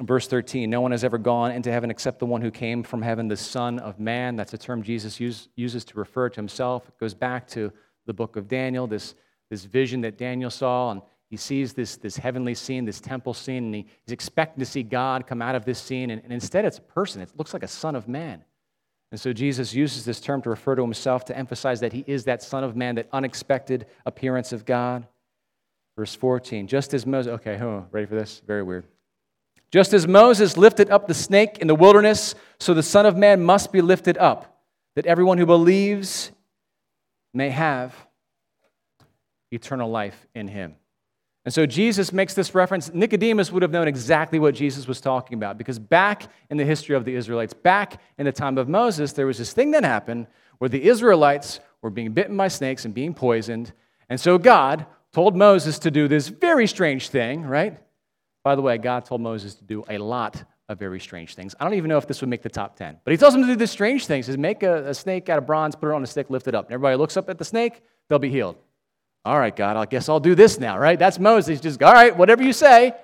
verse 0.00 0.26
13 0.26 0.68
No 0.68 0.80
one 0.80 0.90
has 0.90 1.04
ever 1.04 1.18
gone 1.18 1.52
into 1.52 1.70
heaven 1.70 1.90
except 1.90 2.18
the 2.18 2.26
one 2.26 2.42
who 2.42 2.50
came 2.50 2.82
from 2.82 3.02
heaven, 3.02 3.28
the 3.28 3.36
Son 3.36 3.78
of 3.78 4.00
Man. 4.00 4.36
That's 4.36 4.54
a 4.54 4.58
term 4.58 4.82
Jesus 4.82 5.20
use, 5.20 5.48
uses 5.56 5.84
to 5.86 5.98
refer 5.98 6.28
to 6.28 6.36
himself. 6.36 6.88
It 6.88 6.98
goes 6.98 7.14
back 7.14 7.46
to 7.48 7.72
the 8.06 8.12
book 8.12 8.36
of 8.36 8.48
Daniel, 8.48 8.86
this, 8.86 9.14
this 9.50 9.64
vision 9.64 10.00
that 10.02 10.18
Daniel 10.18 10.50
saw. 10.50 10.90
And 10.90 11.02
he 11.34 11.38
sees 11.38 11.72
this, 11.72 11.96
this 11.96 12.16
heavenly 12.16 12.54
scene, 12.54 12.84
this 12.84 13.00
temple 13.00 13.34
scene, 13.34 13.64
and 13.64 13.74
he, 13.74 13.86
he's 14.06 14.12
expecting 14.12 14.60
to 14.60 14.64
see 14.64 14.84
God 14.84 15.26
come 15.26 15.42
out 15.42 15.56
of 15.56 15.64
this 15.64 15.80
scene. 15.80 16.10
And, 16.10 16.22
and 16.22 16.32
instead, 16.32 16.64
it's 16.64 16.78
a 16.78 16.82
person. 16.82 17.20
It 17.20 17.32
looks 17.36 17.52
like 17.52 17.64
a 17.64 17.68
Son 17.68 17.96
of 17.96 18.06
Man. 18.06 18.44
And 19.10 19.20
so 19.20 19.32
Jesus 19.32 19.74
uses 19.74 20.04
this 20.04 20.20
term 20.20 20.42
to 20.42 20.50
refer 20.50 20.76
to 20.76 20.82
himself 20.82 21.24
to 21.24 21.36
emphasize 21.36 21.80
that 21.80 21.92
he 21.92 22.04
is 22.06 22.22
that 22.26 22.40
Son 22.40 22.62
of 22.62 22.76
Man, 22.76 22.94
that 22.94 23.08
unexpected 23.12 23.86
appearance 24.06 24.52
of 24.52 24.64
God. 24.64 25.08
Verse 25.98 26.14
14, 26.14 26.68
just 26.68 26.94
as 26.94 27.04
Moses, 27.04 27.32
okay, 27.32 27.56
huh, 27.56 27.80
ready 27.90 28.06
for 28.06 28.14
this? 28.14 28.40
Very 28.46 28.62
weird. 28.62 28.84
Just 29.72 29.92
as 29.92 30.06
Moses 30.06 30.56
lifted 30.56 30.88
up 30.88 31.08
the 31.08 31.14
snake 31.14 31.58
in 31.58 31.66
the 31.66 31.74
wilderness, 31.74 32.36
so 32.60 32.74
the 32.74 32.82
Son 32.84 33.06
of 33.06 33.16
Man 33.16 33.42
must 33.42 33.72
be 33.72 33.80
lifted 33.80 34.16
up, 34.18 34.56
that 34.94 35.04
everyone 35.04 35.38
who 35.38 35.46
believes 35.46 36.30
may 37.32 37.50
have 37.50 37.92
eternal 39.50 39.90
life 39.90 40.28
in 40.32 40.46
him. 40.46 40.76
And 41.44 41.52
so 41.52 41.66
Jesus 41.66 42.12
makes 42.12 42.32
this 42.32 42.54
reference. 42.54 42.92
Nicodemus 42.94 43.52
would 43.52 43.62
have 43.62 43.70
known 43.70 43.86
exactly 43.86 44.38
what 44.38 44.54
Jesus 44.54 44.88
was 44.88 45.00
talking 45.00 45.36
about 45.36 45.58
because 45.58 45.78
back 45.78 46.30
in 46.48 46.56
the 46.56 46.64
history 46.64 46.96
of 46.96 47.04
the 47.04 47.14
Israelites, 47.14 47.52
back 47.52 48.00
in 48.16 48.24
the 48.24 48.32
time 48.32 48.56
of 48.56 48.68
Moses, 48.68 49.12
there 49.12 49.26
was 49.26 49.38
this 49.38 49.52
thing 49.52 49.72
that 49.72 49.84
happened 49.84 50.26
where 50.58 50.70
the 50.70 50.88
Israelites 50.88 51.60
were 51.82 51.90
being 51.90 52.12
bitten 52.12 52.36
by 52.36 52.48
snakes 52.48 52.86
and 52.86 52.94
being 52.94 53.12
poisoned. 53.12 53.72
And 54.08 54.18
so 54.18 54.38
God 54.38 54.86
told 55.12 55.36
Moses 55.36 55.78
to 55.80 55.90
do 55.90 56.08
this 56.08 56.28
very 56.28 56.66
strange 56.66 57.10
thing, 57.10 57.42
right? 57.42 57.78
By 58.42 58.54
the 58.54 58.62
way, 58.62 58.78
God 58.78 59.04
told 59.04 59.20
Moses 59.20 59.54
to 59.56 59.64
do 59.64 59.84
a 59.88 59.98
lot 59.98 60.42
of 60.68 60.78
very 60.78 60.98
strange 60.98 61.34
things. 61.34 61.54
I 61.60 61.64
don't 61.64 61.74
even 61.74 61.90
know 61.90 61.98
if 61.98 62.06
this 62.06 62.22
would 62.22 62.30
make 62.30 62.42
the 62.42 62.48
top 62.48 62.76
10. 62.76 62.98
But 63.04 63.10
he 63.10 63.18
tells 63.18 63.34
him 63.34 63.42
to 63.42 63.46
do 63.46 63.56
this 63.56 63.70
strange 63.70 64.06
thing. 64.06 64.18
He 64.18 64.22
says, 64.22 64.38
Make 64.38 64.62
a, 64.62 64.88
a 64.88 64.94
snake 64.94 65.28
out 65.28 65.38
of 65.38 65.46
bronze, 65.46 65.76
put 65.76 65.90
it 65.90 65.94
on 65.94 66.02
a 66.02 66.06
stick, 66.06 66.30
lift 66.30 66.48
it 66.48 66.54
up. 66.54 66.66
And 66.66 66.74
everybody 66.74 66.96
looks 66.96 67.18
up 67.18 67.28
at 67.28 67.36
the 67.36 67.44
snake, 67.44 67.82
they'll 68.08 68.18
be 68.18 68.30
healed. 68.30 68.56
All 69.24 69.38
right, 69.38 69.54
God, 69.54 69.76
I 69.76 69.86
guess 69.86 70.08
I'll 70.08 70.20
do 70.20 70.34
this 70.34 70.58
now, 70.58 70.78
right? 70.78 70.98
That's 70.98 71.18
Moses. 71.18 71.60
Just, 71.60 71.82
all 71.82 71.92
right, 71.92 72.14
whatever 72.14 72.42
you 72.42 72.52
say. 72.52 72.94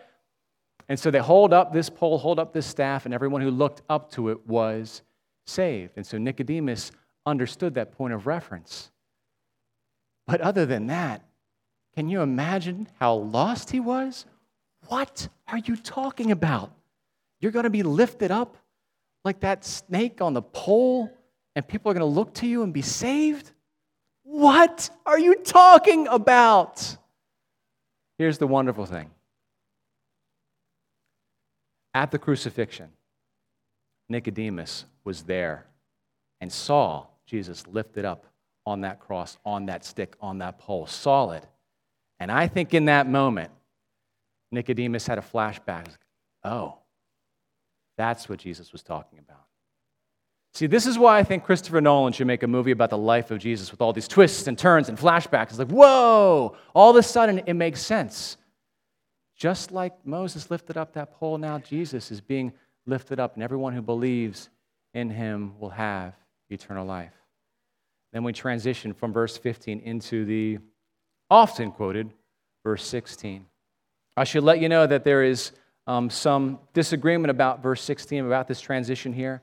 And 0.89 0.99
so 0.99 1.11
they 1.11 1.19
hold 1.19 1.53
up 1.53 1.73
this 1.73 1.89
pole, 1.89 2.19
hold 2.19 2.39
up 2.39 2.53
this 2.53 2.67
staff, 2.67 3.05
and 3.05 3.15
everyone 3.15 3.41
who 3.41 3.51
looked 3.51 3.83
up 3.89 4.11
to 4.13 4.29
it 4.29 4.47
was 4.47 5.03
saved. 5.47 5.93
And 5.97 6.07
so 6.07 6.19
Nicodemus 6.19 6.93
understood 7.25 7.75
that 7.75 7.93
point 7.93 8.13
of 8.13 8.27
reference. 8.27 8.91
But 10.27 10.41
other 10.41 10.67
than 10.67 10.89
that, 10.89 11.25
can 11.95 12.09
you 12.09 12.21
imagine 12.21 12.89
how 12.99 13.15
lost 13.15 13.71
he 13.71 13.81
was? 13.81 14.27
What 14.89 15.29
are 15.49 15.59
you 15.59 15.77
talking 15.77 16.33
about? 16.33 16.73
You're 17.41 17.53
going 17.53 17.65
to 17.65 17.71
be 17.71 17.83
lifted 17.83 18.31
up 18.31 18.57
like 19.25 19.41
that 19.41 19.65
snake 19.65 20.21
on 20.21 20.35
the 20.35 20.43
pole, 20.43 21.11
and 21.57 21.67
people 21.67 21.91
are 21.91 21.95
going 21.95 22.01
to 22.01 22.05
look 22.07 22.35
to 22.35 22.47
you 22.47 22.63
and 22.63 22.73
be 22.73 22.83
saved? 22.83 23.53
What 24.31 24.91
are 25.05 25.19
you 25.19 25.35
talking 25.35 26.07
about? 26.07 26.97
Here's 28.17 28.39
the 28.39 28.47
wonderful 28.47 28.87
thing 28.87 29.11
at 31.93 32.13
the 32.13 32.19
crucifixion, 32.19 32.91
Nicodemus 34.09 34.85
was 35.03 35.25
there 35.25 35.67
and 36.41 36.53
saw 36.53 37.07
Jesus 37.27 37.67
lifted 37.67 38.05
up 38.05 38.25
on 38.65 38.83
that 38.83 39.01
cross, 39.01 39.37
on 39.45 39.67
that 39.67 39.85
stick, 39.85 40.15
on 40.21 40.39
that 40.39 40.61
pole, 40.61 40.87
saw 40.87 41.33
it. 41.33 41.45
And 42.21 42.31
I 42.31 42.47
think 42.47 42.73
in 42.73 42.85
that 42.85 43.09
moment, 43.09 43.51
Nicodemus 44.53 45.09
had 45.09 45.19
a 45.19 45.23
flashback. 45.23 45.89
Oh, 46.45 46.79
that's 47.99 48.29
what 48.29 48.39
Jesus 48.39 48.71
was 48.71 48.85
talking 48.85 49.19
about. 49.19 49.50
See, 50.53 50.67
this 50.67 50.87
is 50.87 50.99
why 50.99 51.19
I 51.19 51.23
think 51.23 51.45
Christopher 51.45 51.81
Nolan 51.81 52.13
should 52.13 52.27
make 52.27 52.43
a 52.43 52.49
movie 52.49 52.73
about 52.73 52.91
the 52.91 52.99
life 52.99 53.31
of 53.31 53.39
Jesus 53.39 53.71
with 53.71 53.81
all 53.81 53.93
these 53.93 54.09
twists 54.09 54.47
and 54.47 54.59
turns 54.59 54.89
and 54.89 54.99
flashbacks. 54.99 55.51
It's 55.51 55.59
like, 55.59 55.71
whoa, 55.71 56.57
all 56.75 56.91
of 56.91 56.97
a 56.97 57.03
sudden 57.03 57.43
it 57.47 57.55
makes 57.55 57.81
sense. 57.81 58.37
Just 59.37 59.71
like 59.73 59.95
Moses 60.05 60.51
lifted 60.51 60.77
up 60.77 60.93
that 60.95 61.15
pole, 61.15 61.39
now 61.39 61.59
Jesus 61.59 62.11
is 62.11 62.21
being 62.21 62.53
lifted 62.85 63.21
up, 63.21 63.35
and 63.35 63.43
everyone 63.43 63.73
who 63.73 63.83
believes 63.83 64.51
in 64.93 65.09
him 65.09 65.59
will 65.59 65.71
have 65.71 66.15
eternal 66.51 66.85
life. 66.85 67.15
Then 68.13 68.25
we 68.25 68.33
transition 68.33 68.93
from 68.93 69.13
verse 69.13 69.37
15 69.37 69.81
into 69.81 70.25
the 70.25 70.59
often 71.31 71.71
quoted 71.71 72.13
verse 72.65 72.85
16. 72.85 73.47
I 74.17 74.25
should 74.25 74.43
let 74.43 74.61
you 74.61 74.69
know 74.69 74.87
that 74.87 75.05
there 75.05 75.23
is 75.23 75.53
um, 75.87 76.11
some 76.11 76.59
disagreement 76.75 77.31
about 77.31 77.63
verse 77.63 77.83
16, 77.83 78.27
about 78.27 78.49
this 78.49 78.61
transition 78.61 79.13
here. 79.13 79.43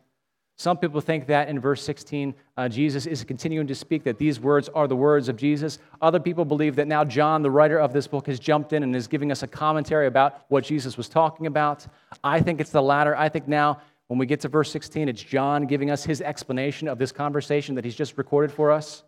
Some 0.60 0.78
people 0.78 1.02
think 1.02 1.28
that 1.28 1.50
in 1.50 1.60
verse 1.60 1.84
16, 1.84 2.34
uh, 2.58 2.68
Jesus 2.68 3.06
is 3.06 3.24
continuing 3.24 3.68
to 3.68 3.76
speak, 3.76 4.04
that 4.06 4.18
these 4.18 4.40
words 4.40 4.70
are 4.70 4.88
the 4.88 4.96
words 4.96 5.30
of 5.30 5.38
Jesus. 5.38 5.78
Other 6.02 6.20
people 6.20 6.46
believe 6.46 6.76
that 6.78 6.88
now 6.88 7.04
John, 7.04 7.44
the 7.44 7.52
writer 7.52 7.78
of 7.78 7.94
this 7.94 8.08
book, 8.08 8.26
has 8.26 8.40
jumped 8.40 8.74
in 8.74 8.82
and 8.82 8.96
is 8.96 9.06
giving 9.06 9.32
us 9.32 9.44
a 9.44 9.48
commentary 9.48 10.08
about 10.08 10.46
what 10.48 10.64
Jesus 10.64 10.98
was 10.98 11.08
talking 11.08 11.46
about. 11.46 11.86
I 12.24 12.42
think 12.42 12.60
it's 12.60 12.72
the 12.72 12.82
latter. 12.82 13.16
I 13.16 13.30
think 13.30 13.48
now, 13.48 13.82
when 14.08 14.18
we 14.18 14.26
get 14.26 14.40
to 14.42 14.48
verse 14.48 14.72
16, 14.72 15.08
it's 15.08 15.22
John 15.22 15.68
giving 15.68 15.92
us 15.92 16.04
his 16.04 16.22
explanation 16.22 16.88
of 16.88 16.98
this 16.98 17.12
conversation 17.12 17.76
that 17.76 17.86
he's 17.86 17.96
just 17.96 18.18
recorded 18.18 18.52
for 18.52 18.72
us. 18.72 19.04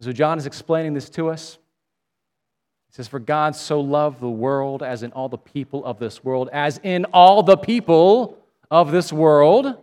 So 0.00 0.12
John 0.12 0.38
is 0.38 0.46
explaining 0.46 0.94
this 0.94 1.10
to 1.10 1.30
us. 1.30 1.58
He 2.90 2.94
says, 2.94 3.08
For 3.08 3.18
God 3.18 3.56
so 3.56 3.80
loved 3.80 4.20
the 4.20 4.30
world 4.30 4.84
as 4.84 5.02
in 5.02 5.10
all 5.12 5.28
the 5.28 5.36
people 5.36 5.84
of 5.84 5.98
this 5.98 6.22
world, 6.22 6.48
as 6.52 6.78
in 6.84 7.06
all 7.06 7.42
the 7.42 7.56
people 7.56 8.38
of 8.70 8.92
this 8.92 9.12
world 9.12 9.76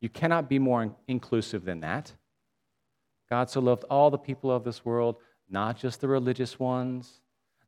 you 0.00 0.08
cannot 0.08 0.48
be 0.48 0.58
more 0.58 0.94
inclusive 1.06 1.64
than 1.64 1.80
that. 1.80 2.12
God 3.30 3.50
so 3.50 3.60
loved 3.60 3.84
all 3.84 4.10
the 4.10 4.18
people 4.18 4.50
of 4.50 4.64
this 4.64 4.84
world, 4.84 5.16
not 5.50 5.76
just 5.76 6.00
the 6.00 6.08
religious 6.08 6.58
ones, 6.58 7.20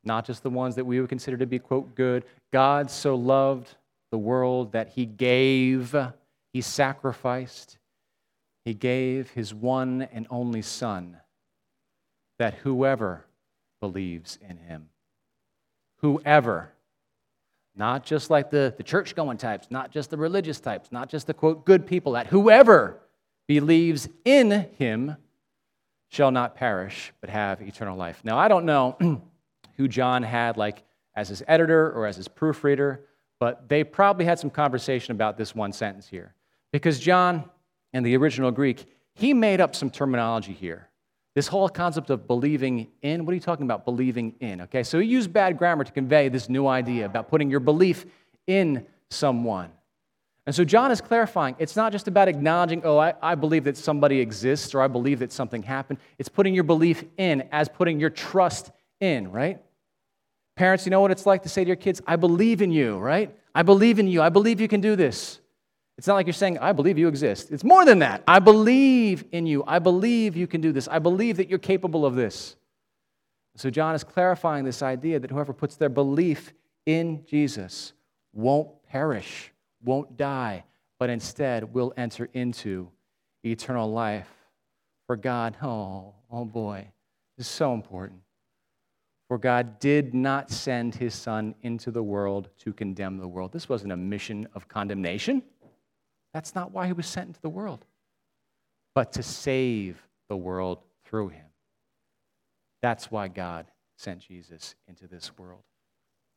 not 0.04 0.24
just 0.24 0.42
the 0.42 0.50
ones 0.50 0.74
that 0.76 0.84
we 0.84 1.00
would 1.00 1.08
consider 1.08 1.36
to 1.36 1.46
be, 1.46 1.58
quote, 1.58 1.94
good. 1.94 2.24
God 2.52 2.90
so 2.90 3.14
loved 3.14 3.74
the 4.10 4.18
world 4.18 4.72
that 4.72 4.88
he 4.88 5.06
gave, 5.06 5.94
he 6.52 6.60
sacrificed, 6.60 7.78
he 8.64 8.74
gave 8.74 9.30
his 9.30 9.54
one 9.54 10.02
and 10.12 10.26
only 10.30 10.62
Son, 10.62 11.16
that 12.38 12.54
whoever 12.54 13.24
believes 13.80 14.38
in 14.48 14.56
him, 14.56 14.88
whoever 15.98 16.72
not 17.80 18.04
just 18.04 18.28
like 18.28 18.50
the, 18.50 18.74
the 18.76 18.82
church 18.82 19.16
going 19.16 19.38
types, 19.38 19.68
not 19.70 19.90
just 19.90 20.10
the 20.10 20.16
religious 20.18 20.60
types, 20.60 20.92
not 20.92 21.08
just 21.08 21.26
the 21.26 21.32
quote 21.32 21.64
good 21.64 21.86
people, 21.86 22.12
that 22.12 22.26
whoever 22.26 23.00
believes 23.48 24.06
in 24.26 24.68
him 24.76 25.16
shall 26.08 26.30
not 26.30 26.54
perish, 26.54 27.14
but 27.22 27.30
have 27.30 27.62
eternal 27.62 27.96
life. 27.96 28.20
Now, 28.22 28.38
I 28.38 28.48
don't 28.48 28.66
know 28.66 29.22
who 29.78 29.88
John 29.88 30.22
had 30.22 30.58
like 30.58 30.82
as 31.16 31.30
his 31.30 31.42
editor 31.48 31.90
or 31.92 32.06
as 32.06 32.16
his 32.16 32.28
proofreader, 32.28 33.06
but 33.38 33.66
they 33.70 33.82
probably 33.82 34.26
had 34.26 34.38
some 34.38 34.50
conversation 34.50 35.12
about 35.12 35.38
this 35.38 35.54
one 35.54 35.72
sentence 35.72 36.06
here. 36.06 36.34
Because 36.72 37.00
John, 37.00 37.48
in 37.94 38.02
the 38.02 38.14
original 38.14 38.50
Greek, 38.50 38.84
he 39.14 39.32
made 39.32 39.58
up 39.62 39.74
some 39.74 39.88
terminology 39.88 40.52
here. 40.52 40.89
This 41.34 41.46
whole 41.46 41.68
concept 41.68 42.10
of 42.10 42.26
believing 42.26 42.88
in, 43.02 43.24
what 43.24 43.32
are 43.32 43.34
you 43.34 43.40
talking 43.40 43.64
about, 43.64 43.84
believing 43.84 44.34
in? 44.40 44.62
Okay, 44.62 44.82
so 44.82 44.98
he 44.98 45.06
used 45.06 45.32
bad 45.32 45.58
grammar 45.58 45.84
to 45.84 45.92
convey 45.92 46.28
this 46.28 46.48
new 46.48 46.66
idea 46.66 47.06
about 47.06 47.28
putting 47.28 47.50
your 47.50 47.60
belief 47.60 48.04
in 48.46 48.86
someone. 49.10 49.70
And 50.46 50.54
so 50.54 50.64
John 50.64 50.90
is 50.90 51.00
clarifying 51.00 51.54
it's 51.58 51.76
not 51.76 51.92
just 51.92 52.08
about 52.08 52.26
acknowledging, 52.26 52.82
oh, 52.84 52.98
I, 52.98 53.14
I 53.22 53.36
believe 53.36 53.64
that 53.64 53.76
somebody 53.76 54.18
exists 54.18 54.74
or 54.74 54.82
I 54.82 54.88
believe 54.88 55.20
that 55.20 55.30
something 55.30 55.62
happened. 55.62 56.00
It's 56.18 56.28
putting 56.28 56.54
your 56.54 56.64
belief 56.64 57.04
in 57.16 57.48
as 57.52 57.68
putting 57.68 58.00
your 58.00 58.10
trust 58.10 58.72
in, 59.00 59.30
right? 59.30 59.60
Parents, 60.56 60.84
you 60.84 60.90
know 60.90 61.00
what 61.00 61.12
it's 61.12 61.26
like 61.26 61.44
to 61.44 61.48
say 61.48 61.62
to 61.62 61.68
your 61.68 61.76
kids, 61.76 62.02
I 62.06 62.16
believe 62.16 62.62
in 62.62 62.72
you, 62.72 62.98
right? 62.98 63.34
I 63.54 63.62
believe 63.62 63.98
in 63.98 64.08
you. 64.08 64.22
I 64.22 64.28
believe 64.28 64.60
you 64.60 64.68
can 64.68 64.80
do 64.80 64.96
this. 64.96 65.40
It's 66.00 66.06
not 66.06 66.14
like 66.14 66.24
you're 66.24 66.32
saying, 66.32 66.56
I 66.60 66.72
believe 66.72 66.96
you 66.96 67.08
exist. 67.08 67.50
It's 67.50 67.62
more 67.62 67.84
than 67.84 67.98
that. 67.98 68.22
I 68.26 68.38
believe 68.38 69.22
in 69.32 69.44
you. 69.44 69.62
I 69.66 69.78
believe 69.80 70.34
you 70.34 70.46
can 70.46 70.62
do 70.62 70.72
this. 70.72 70.88
I 70.88 70.98
believe 70.98 71.36
that 71.36 71.50
you're 71.50 71.58
capable 71.58 72.06
of 72.06 72.14
this. 72.14 72.56
So, 73.56 73.68
John 73.68 73.94
is 73.94 74.02
clarifying 74.02 74.64
this 74.64 74.80
idea 74.80 75.20
that 75.20 75.30
whoever 75.30 75.52
puts 75.52 75.76
their 75.76 75.90
belief 75.90 76.54
in 76.86 77.22
Jesus 77.26 77.92
won't 78.32 78.82
perish, 78.84 79.52
won't 79.84 80.16
die, 80.16 80.64
but 80.98 81.10
instead 81.10 81.74
will 81.74 81.92
enter 81.98 82.30
into 82.32 82.88
eternal 83.44 83.92
life. 83.92 84.30
For 85.06 85.16
God, 85.16 85.54
oh, 85.62 86.14
oh 86.30 86.46
boy, 86.46 86.88
this 87.36 87.46
is 87.46 87.52
so 87.52 87.74
important. 87.74 88.20
For 89.28 89.36
God 89.36 89.78
did 89.80 90.14
not 90.14 90.50
send 90.50 90.94
his 90.94 91.12
Son 91.14 91.54
into 91.60 91.90
the 91.90 92.02
world 92.02 92.48
to 92.60 92.72
condemn 92.72 93.18
the 93.18 93.28
world. 93.28 93.52
This 93.52 93.68
wasn't 93.68 93.92
a 93.92 93.98
mission 93.98 94.48
of 94.54 94.66
condemnation. 94.66 95.42
That's 96.32 96.54
not 96.54 96.72
why 96.72 96.86
he 96.86 96.92
was 96.92 97.06
sent 97.06 97.28
into 97.28 97.40
the 97.40 97.48
world, 97.48 97.84
but 98.94 99.12
to 99.12 99.22
save 99.22 100.02
the 100.28 100.36
world 100.36 100.78
through 101.04 101.28
him. 101.28 101.46
That's 102.82 103.10
why 103.10 103.28
God 103.28 103.66
sent 103.96 104.20
Jesus 104.20 104.74
into 104.88 105.06
this 105.06 105.36
world. 105.36 105.62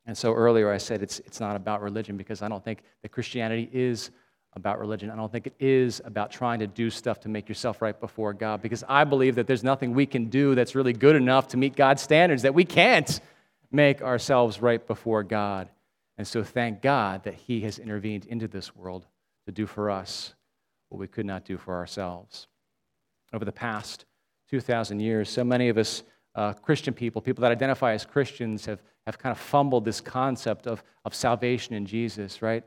And 0.06 0.16
so 0.16 0.34
earlier 0.34 0.70
I 0.70 0.78
said 0.78 1.02
it's, 1.02 1.20
it's 1.20 1.40
not 1.40 1.56
about 1.56 1.80
religion 1.80 2.16
because 2.16 2.42
I 2.42 2.48
don't 2.48 2.62
think 2.62 2.82
that 3.02 3.10
Christianity 3.10 3.70
is 3.72 4.10
about 4.56 4.78
religion. 4.78 5.10
I 5.10 5.16
don't 5.16 5.32
think 5.32 5.46
it 5.46 5.54
is 5.58 6.02
about 6.04 6.30
trying 6.30 6.60
to 6.60 6.66
do 6.66 6.90
stuff 6.90 7.20
to 7.20 7.28
make 7.28 7.48
yourself 7.48 7.80
right 7.80 7.98
before 7.98 8.34
God 8.34 8.60
because 8.60 8.84
I 8.88 9.04
believe 9.04 9.36
that 9.36 9.46
there's 9.46 9.64
nothing 9.64 9.94
we 9.94 10.06
can 10.06 10.26
do 10.26 10.54
that's 10.54 10.74
really 10.74 10.92
good 10.92 11.16
enough 11.16 11.48
to 11.48 11.56
meet 11.56 11.74
God's 11.74 12.02
standards, 12.02 12.42
that 12.42 12.54
we 12.54 12.64
can't 12.64 13.20
make 13.72 14.02
ourselves 14.02 14.60
right 14.60 14.84
before 14.86 15.22
God. 15.22 15.68
And 16.18 16.26
so 16.26 16.44
thank 16.44 16.82
God 16.82 17.24
that 17.24 17.34
He 17.34 17.62
has 17.62 17.78
intervened 17.78 18.26
into 18.26 18.46
this 18.46 18.76
world 18.76 19.06
to 19.46 19.52
do 19.52 19.66
for 19.66 19.90
us 19.90 20.34
what 20.88 20.98
we 20.98 21.06
could 21.06 21.26
not 21.26 21.44
do 21.44 21.56
for 21.58 21.74
ourselves. 21.74 22.46
Over 23.32 23.44
the 23.44 23.52
past 23.52 24.04
2,000 24.50 25.00
years, 25.00 25.28
so 25.28 25.44
many 25.44 25.68
of 25.68 25.78
us 25.78 26.02
uh, 26.34 26.52
Christian 26.52 26.94
people, 26.94 27.22
people 27.22 27.42
that 27.42 27.52
identify 27.52 27.92
as 27.92 28.04
Christians, 28.04 28.66
have, 28.66 28.82
have 29.06 29.18
kind 29.18 29.30
of 29.30 29.38
fumbled 29.38 29.84
this 29.84 30.00
concept 30.00 30.66
of, 30.66 30.82
of 31.04 31.14
salvation 31.14 31.74
in 31.74 31.86
Jesus, 31.86 32.42
right? 32.42 32.64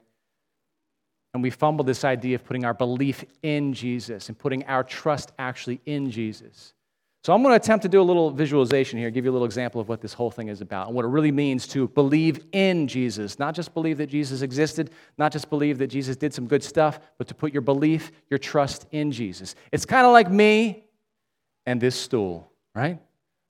And 1.33 1.43
we 1.43 1.49
fumbled 1.49 1.87
this 1.87 2.05
idea 2.05 2.35
of 2.35 2.45
putting 2.45 2.65
our 2.65 2.73
belief 2.73 3.23
in 3.43 3.73
Jesus 3.73 4.29
and 4.29 4.37
putting 4.37 4.63
our 4.65 4.83
trust 4.83 5.33
actually 5.37 5.81
in 5.85 6.09
Jesus. 6.09 6.73
So 7.27 7.33
I'm 7.33 7.43
going 7.43 7.51
to 7.51 7.57
attempt 7.57 7.83
to 7.83 7.89
do 7.89 7.99
a 7.99 8.03
little 8.03 8.31
visualization 8.31 8.97
here, 8.97 9.09
give 9.09 9.25
you 9.25 9.31
a 9.31 9.33
little 9.33 9.45
example 9.45 9.81
of 9.81 9.89
what 9.89 9.99
this 9.99 10.13
whole 10.13 10.31
thing 10.31 10.47
is 10.47 10.61
about 10.61 10.87
and 10.87 10.95
what 10.95 11.03
it 11.03 11.09
really 11.09 11.33
means 11.33 11.67
to 11.67 11.89
believe 11.89 12.39
in 12.53 12.87
Jesus. 12.87 13.37
Not 13.37 13.53
just 13.53 13.73
believe 13.73 13.97
that 13.97 14.07
Jesus 14.07 14.41
existed, 14.41 14.91
not 15.17 15.33
just 15.33 15.49
believe 15.49 15.77
that 15.79 15.87
Jesus 15.87 16.15
did 16.15 16.33
some 16.33 16.47
good 16.47 16.63
stuff, 16.63 17.01
but 17.17 17.27
to 17.27 17.35
put 17.35 17.51
your 17.51 17.63
belief, 17.63 18.13
your 18.29 18.37
trust 18.37 18.87
in 18.91 19.11
Jesus. 19.11 19.55
It's 19.73 19.85
kind 19.85 20.05
of 20.05 20.13
like 20.13 20.31
me 20.31 20.85
and 21.65 21.81
this 21.81 21.99
stool, 21.99 22.49
right? 22.73 22.97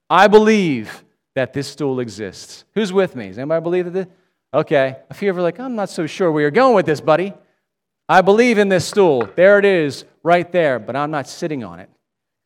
I 0.09 0.25
believe 0.25 1.05
that 1.35 1.53
this 1.53 1.67
stool 1.67 1.99
exists. 1.99 2.65
Who's 2.73 2.91
with 2.91 3.15
me? 3.15 3.27
Does 3.27 3.37
anybody 3.37 3.61
believe 3.61 3.93
that? 3.93 4.09
Okay. 4.55 4.95
A 5.07 5.13
few 5.13 5.29
of 5.29 5.35
you 5.35 5.41
are 5.41 5.43
like, 5.43 5.59
I'm 5.59 5.75
not 5.75 5.91
so 5.91 6.07
sure 6.07 6.31
where 6.31 6.41
you're 6.41 6.49
going 6.49 6.73
with 6.73 6.87
this, 6.87 6.99
buddy. 6.99 7.31
I 8.09 8.23
believe 8.23 8.57
in 8.57 8.69
this 8.69 8.87
stool. 8.87 9.29
There 9.35 9.59
it 9.59 9.65
is, 9.65 10.03
right 10.23 10.51
there, 10.51 10.79
but 10.79 10.95
I'm 10.95 11.11
not 11.11 11.27
sitting 11.27 11.63
on 11.63 11.79
it. 11.79 11.91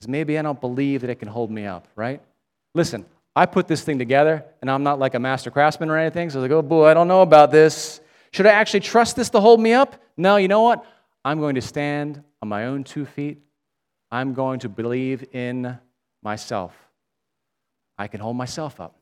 Because 0.01 0.09
maybe 0.09 0.39
I 0.39 0.41
don't 0.41 0.59
believe 0.59 1.01
that 1.01 1.11
it 1.11 1.19
can 1.19 1.27
hold 1.27 1.51
me 1.51 1.67
up, 1.67 1.87
right? 1.95 2.23
Listen, 2.73 3.05
I 3.35 3.45
put 3.45 3.67
this 3.67 3.83
thing 3.83 3.99
together, 3.99 4.43
and 4.59 4.71
I'm 4.71 4.81
not 4.81 4.97
like 4.97 5.13
a 5.13 5.19
master 5.19 5.51
craftsman 5.51 5.91
or 5.91 5.97
anything, 5.99 6.31
so 6.31 6.39
I 6.39 6.41
was 6.41 6.49
like, 6.49 6.57
oh 6.57 6.63
boy, 6.63 6.87
I 6.87 6.95
don't 6.95 7.07
know 7.07 7.21
about 7.21 7.51
this. 7.51 8.01
Should 8.33 8.47
I 8.47 8.49
actually 8.49 8.79
trust 8.79 9.15
this 9.15 9.29
to 9.29 9.39
hold 9.39 9.61
me 9.61 9.73
up? 9.73 10.01
No, 10.17 10.37
you 10.37 10.47
know 10.47 10.63
what? 10.63 10.83
I'm 11.23 11.39
going 11.39 11.53
to 11.53 11.61
stand 11.61 12.23
on 12.41 12.49
my 12.49 12.65
own 12.65 12.83
two 12.83 13.05
feet. 13.05 13.43
I'm 14.09 14.33
going 14.33 14.61
to 14.61 14.69
believe 14.69 15.23
in 15.33 15.77
myself. 16.23 16.73
I 17.95 18.07
can 18.07 18.21
hold 18.21 18.35
myself 18.35 18.81
up. 18.81 18.95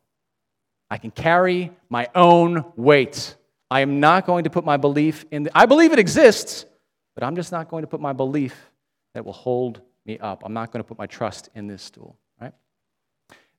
I 0.90 0.98
can 0.98 1.12
carry 1.12 1.72
my 1.88 2.10
own 2.14 2.66
weight. 2.76 3.38
I 3.72 3.80
am 3.80 4.02
not 4.02 4.26
going 4.26 4.44
to 4.44 4.50
put 4.50 4.66
my 4.66 4.76
belief 4.76 5.24
in 5.32 5.44
the, 5.44 5.58
I 5.58 5.66
believe 5.66 5.94
it 5.94 6.00
exists, 6.00 6.66
but 7.16 7.24
I'm 7.24 7.38
just 7.38 7.54
not 7.54 7.70
going 7.70 7.84
to 7.84 7.88
put 7.88 8.02
my 8.02 8.12
belief 8.12 8.70
that 9.14 9.24
will 9.24 9.32
hold 9.32 9.80
me 10.10 10.20
up. 10.20 10.44
I'm 10.46 10.54
not 10.54 10.72
going 10.72 10.84
to 10.84 10.88
put 10.88 10.98
my 10.98 11.06
trust 11.06 11.50
in 11.56 11.68
this 11.68 11.82
stool, 11.84 12.18
right? 12.42 12.54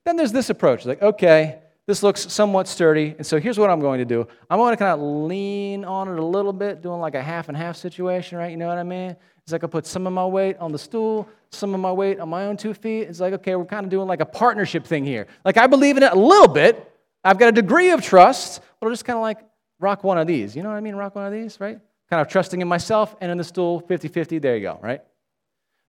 Then 0.05 0.17
there's 0.17 0.31
this 0.31 0.49
approach 0.49 0.85
like, 0.85 1.01
okay, 1.01 1.59
this 1.87 2.03
looks 2.03 2.31
somewhat 2.31 2.67
sturdy, 2.67 3.15
and 3.17 3.25
so 3.25 3.39
here's 3.39 3.57
what 3.57 3.69
I'm 3.69 3.79
going 3.79 3.99
to 3.99 4.05
do. 4.05 4.27
I'm 4.49 4.59
going 4.59 4.71
to 4.71 4.77
kind 4.77 4.91
of 4.91 4.99
lean 5.01 5.83
on 5.83 6.07
it 6.07 6.19
a 6.19 6.23
little 6.23 6.53
bit, 6.53 6.81
doing 6.81 7.01
like 7.01 7.15
a 7.15 7.21
half 7.21 7.47
and 7.47 7.57
half 7.57 7.75
situation, 7.75 8.37
right? 8.37 8.51
You 8.51 8.57
know 8.57 8.67
what 8.67 8.77
I 8.77 8.83
mean? 8.83 9.15
It's 9.43 9.51
like 9.51 9.63
I 9.63 9.67
put 9.67 9.87
some 9.87 10.05
of 10.05 10.13
my 10.13 10.25
weight 10.25 10.57
on 10.57 10.71
the 10.71 10.77
stool, 10.77 11.27
some 11.49 11.73
of 11.73 11.79
my 11.79 11.91
weight 11.91 12.19
on 12.19 12.29
my 12.29 12.45
own 12.45 12.55
two 12.55 12.73
feet. 12.73 13.03
It's 13.03 13.19
like, 13.19 13.33
okay, 13.33 13.55
we're 13.55 13.65
kind 13.65 13.83
of 13.83 13.89
doing 13.89 14.07
like 14.07 14.21
a 14.21 14.25
partnership 14.25 14.85
thing 14.85 15.05
here. 15.05 15.27
Like 15.43 15.57
I 15.57 15.67
believe 15.67 15.97
in 15.97 16.03
it 16.03 16.11
a 16.11 16.19
little 16.19 16.47
bit. 16.47 16.87
I've 17.23 17.39
got 17.39 17.49
a 17.49 17.51
degree 17.51 17.91
of 17.91 18.01
trust, 18.01 18.61
but 18.79 18.87
I'll 18.87 18.93
just 18.93 19.05
kind 19.05 19.17
of 19.17 19.23
like 19.23 19.39
rock 19.79 20.03
one 20.03 20.17
of 20.17 20.27
these. 20.27 20.55
You 20.55 20.63
know 20.63 20.69
what 20.69 20.75
I 20.75 20.81
mean? 20.81 20.95
Rock 20.95 21.15
one 21.15 21.25
of 21.25 21.33
these, 21.33 21.59
right? 21.59 21.79
Kind 22.09 22.21
of 22.21 22.27
trusting 22.27 22.61
in 22.61 22.67
myself 22.67 23.15
and 23.21 23.31
in 23.31 23.37
the 23.37 23.43
stool, 23.43 23.79
50 23.79 24.07
50. 24.07 24.39
There 24.39 24.55
you 24.55 24.61
go, 24.61 24.79
right? 24.81 25.01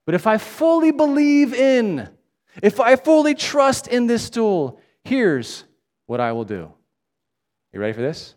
But 0.05 0.15
if 0.15 0.27
I 0.27 0.39
fully 0.39 0.91
believe 0.91 1.55
in, 1.55 2.09
if 2.63 2.81
I 2.81 2.97
fully 2.97 3.35
trust 3.35 3.89
in 3.89 4.07
this 4.07 4.25
stool, 4.25 4.81
here's 5.05 5.65
what 6.07 6.21
I 6.21 6.33
will 6.33 6.45
do. 6.45 6.73
You 7.73 7.81
ready 7.81 7.93
for 7.93 8.03
this? 8.03 8.35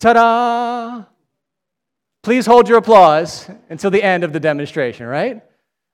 Ta 0.00 0.12
da! 0.12 1.04
Please 2.22 2.46
hold 2.46 2.68
your 2.68 2.78
applause 2.78 3.48
until 3.70 3.90
the 3.90 4.02
end 4.02 4.24
of 4.24 4.32
the 4.32 4.40
demonstration, 4.40 5.06
right? 5.06 5.42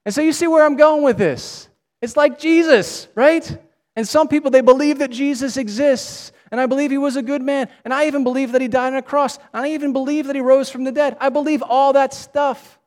And 0.05 0.15
so 0.15 0.21
you 0.21 0.33
see 0.33 0.47
where 0.47 0.65
I'm 0.65 0.77
going 0.77 1.03
with 1.03 1.19
this. 1.19 1.69
It's 2.01 2.17
like 2.17 2.39
Jesus, 2.39 3.09
right? 3.15 3.59
And 3.95 4.09
some 4.09 4.29
people, 4.29 4.51
they 4.51 4.61
believe 4.61 4.99
that 4.99 5.11
Jesus 5.11 5.57
exists. 5.57 6.33
And 6.53 6.61
I 6.61 6.67
believe 6.67 6.91
he 6.91 6.99
was 6.99 7.17
a 7.17 7.23
good 7.23 7.41
man. 7.41 7.69
And 7.83 7.95
I 7.95 8.07
even 8.07 8.25
believe 8.25 8.53
that 8.53 8.61
he 8.61 8.69
died 8.69 8.93
on 8.93 8.99
a 8.99 9.03
cross. 9.03 9.39
And 9.55 9.65
I 9.65 9.71
even 9.71 9.95
believe 9.95 10.27
that 10.27 10.37
he 10.37 10.43
rose 10.43 10.69
from 10.69 10.85
the 10.85 10.93
dead. 10.93 11.17
I 11.19 11.31
believe 11.31 11.63
all 11.63 11.95
that 11.95 12.13
stuff. 12.13 12.79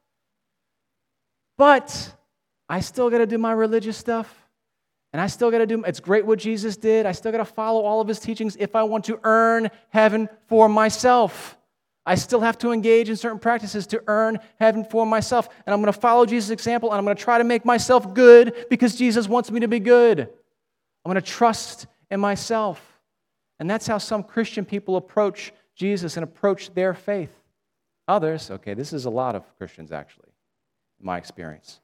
But 1.58 2.13
I 2.69 2.82
still 2.82 3.10
got 3.10 3.17
to 3.17 3.25
do 3.25 3.39
my 3.39 3.51
religious 3.51 3.97
stuff. 3.97 4.34
And 5.13 5.21
I 5.21 5.28
still 5.28 5.49
got 5.49 5.60
to 5.60 5.65
do, 5.65 5.84
it's 5.84 5.99
great 5.99 6.25
what 6.28 6.38
Jesus 6.38 6.78
did. 6.78 7.08
I 7.08 7.13
still 7.13 7.32
got 7.32 7.39
to 7.39 7.45
follow 7.45 7.82
all 7.82 8.01
of 8.01 8.08
his 8.08 8.19
teachings 8.19 8.56
if 8.60 8.75
I 8.75 8.84
want 8.84 9.06
to 9.06 9.19
earn 9.23 9.71
heaven 9.89 10.30
for 10.47 10.69
myself. 10.69 11.58
I 12.06 12.15
still 12.15 12.41
have 12.41 12.60
to 12.60 12.71
engage 12.71 13.10
in 13.10 13.15
certain 13.15 13.39
practices 13.39 13.88
to 13.88 14.04
earn 14.06 14.38
heaven 14.60 14.86
for 14.86 15.08
myself. 15.08 15.49
And 15.65 15.73
I'm 15.73 15.82
going 15.82 15.91
to 15.91 15.99
follow 15.99 16.28
Jesus' 16.28 16.51
example 16.51 16.91
and 16.91 16.99
I'm 16.99 17.06
going 17.06 17.17
to 17.17 17.23
try 17.23 17.39
to 17.39 17.43
make 17.43 17.65
myself 17.65 18.13
good 18.13 18.67
because 18.69 18.95
Jesus 18.95 19.28
wants 19.28 19.49
me 19.49 19.62
to 19.62 19.67
be 19.67 19.80
good. 19.80 20.19
I'm 20.19 21.12
going 21.12 21.15
to 21.15 21.21
trust 21.21 21.88
in 22.12 22.19
myself. 22.19 22.94
And 23.59 23.69
that's 23.69 23.87
how 23.87 23.97
some 23.97 24.23
Christian 24.23 24.65
people 24.65 24.97
approach 24.97 25.53
Jesus 25.75 26.17
and 26.17 26.23
approach 26.23 26.73
their 26.73 26.93
faith. 26.93 27.31
Others, 28.07 28.51
okay, 28.51 28.73
this 28.73 28.93
is 28.93 29.05
a 29.05 29.09
lot 29.09 29.35
of 29.35 29.43
Christians 29.57 29.91
actually, 29.91 30.29
in 30.99 31.05
my 31.05 31.17
experience. 31.17 31.79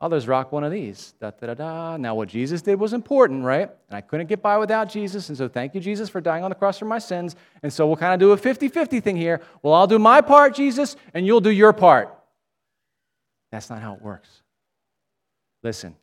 Others 0.00 0.28
rock 0.28 0.52
one 0.52 0.62
of 0.62 0.70
these. 0.70 1.14
Da, 1.20 1.30
da, 1.30 1.46
da, 1.46 1.54
da. 1.54 1.96
Now, 1.96 2.14
what 2.14 2.28
Jesus 2.28 2.60
did 2.60 2.78
was 2.78 2.92
important, 2.92 3.44
right? 3.44 3.70
And 3.88 3.96
I 3.96 4.02
couldn't 4.02 4.26
get 4.26 4.42
by 4.42 4.58
without 4.58 4.90
Jesus. 4.90 5.30
And 5.30 5.38
so, 5.38 5.48
thank 5.48 5.74
you, 5.74 5.80
Jesus, 5.80 6.10
for 6.10 6.20
dying 6.20 6.44
on 6.44 6.50
the 6.50 6.54
cross 6.54 6.78
for 6.78 6.84
my 6.84 6.98
sins. 6.98 7.34
And 7.62 7.72
so, 7.72 7.86
we'll 7.86 7.96
kind 7.96 8.12
of 8.12 8.20
do 8.20 8.32
a 8.32 8.36
50 8.36 8.68
50 8.68 9.00
thing 9.00 9.16
here. 9.16 9.40
Well, 9.62 9.72
I'll 9.72 9.86
do 9.86 9.98
my 9.98 10.20
part, 10.20 10.54
Jesus, 10.54 10.96
and 11.14 11.26
you'll 11.26 11.40
do 11.40 11.50
your 11.50 11.72
part. 11.72 12.14
That's 13.50 13.70
not 13.70 13.80
how 13.80 13.94
it 13.94 14.02
works. 14.02 14.28
Listen, 15.62 15.96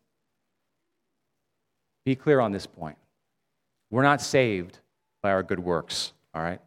be 2.04 2.16
clear 2.16 2.40
on 2.40 2.52
this 2.52 2.66
point. 2.66 2.98
We're 3.92 4.02
not 4.02 4.22
saved 4.22 4.80
by 5.24 5.32
our 5.32 5.42
good 5.42 5.58
works, 5.58 6.14
all 6.36 6.44
right? 6.44 6.60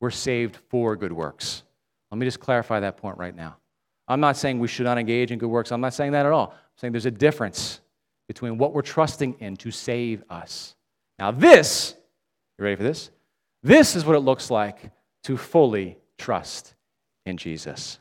We're 0.00 0.10
saved 0.10 0.56
for 0.70 0.96
good 0.96 1.12
works. 1.12 1.64
Let 2.10 2.18
me 2.18 2.24
just 2.24 2.40
clarify 2.40 2.80
that 2.80 2.96
point 2.96 3.18
right 3.18 3.34
now. 3.34 3.56
I'm 4.06 4.20
not 4.20 4.38
saying 4.38 4.58
we 4.58 4.68
should 4.68 4.84
not 4.84 4.96
engage 4.96 5.32
in 5.32 5.38
good 5.38 5.50
works. 5.50 5.70
I'm 5.70 5.82
not 5.82 5.92
saying 5.92 6.12
that 6.12 6.24
at 6.24 6.32
all. 6.32 6.52
I'm 6.52 6.76
saying 6.76 6.92
there's 6.92 7.04
a 7.04 7.10
difference 7.10 7.80
between 8.26 8.56
what 8.56 8.72
we're 8.72 8.82
trusting 8.82 9.36
in 9.40 9.56
to 9.56 9.70
save 9.70 10.22
us. 10.30 10.76
Now, 11.18 11.32
this, 11.32 11.94
you 12.58 12.64
ready 12.64 12.76
for 12.76 12.84
this? 12.84 13.10
This 13.62 13.96
is 13.96 14.04
what 14.06 14.16
it 14.16 14.20
looks 14.20 14.50
like 14.50 14.78
to 15.24 15.36
fully 15.36 15.98
trust 16.16 16.74
in 17.26 17.36
Jesus. 17.36 17.98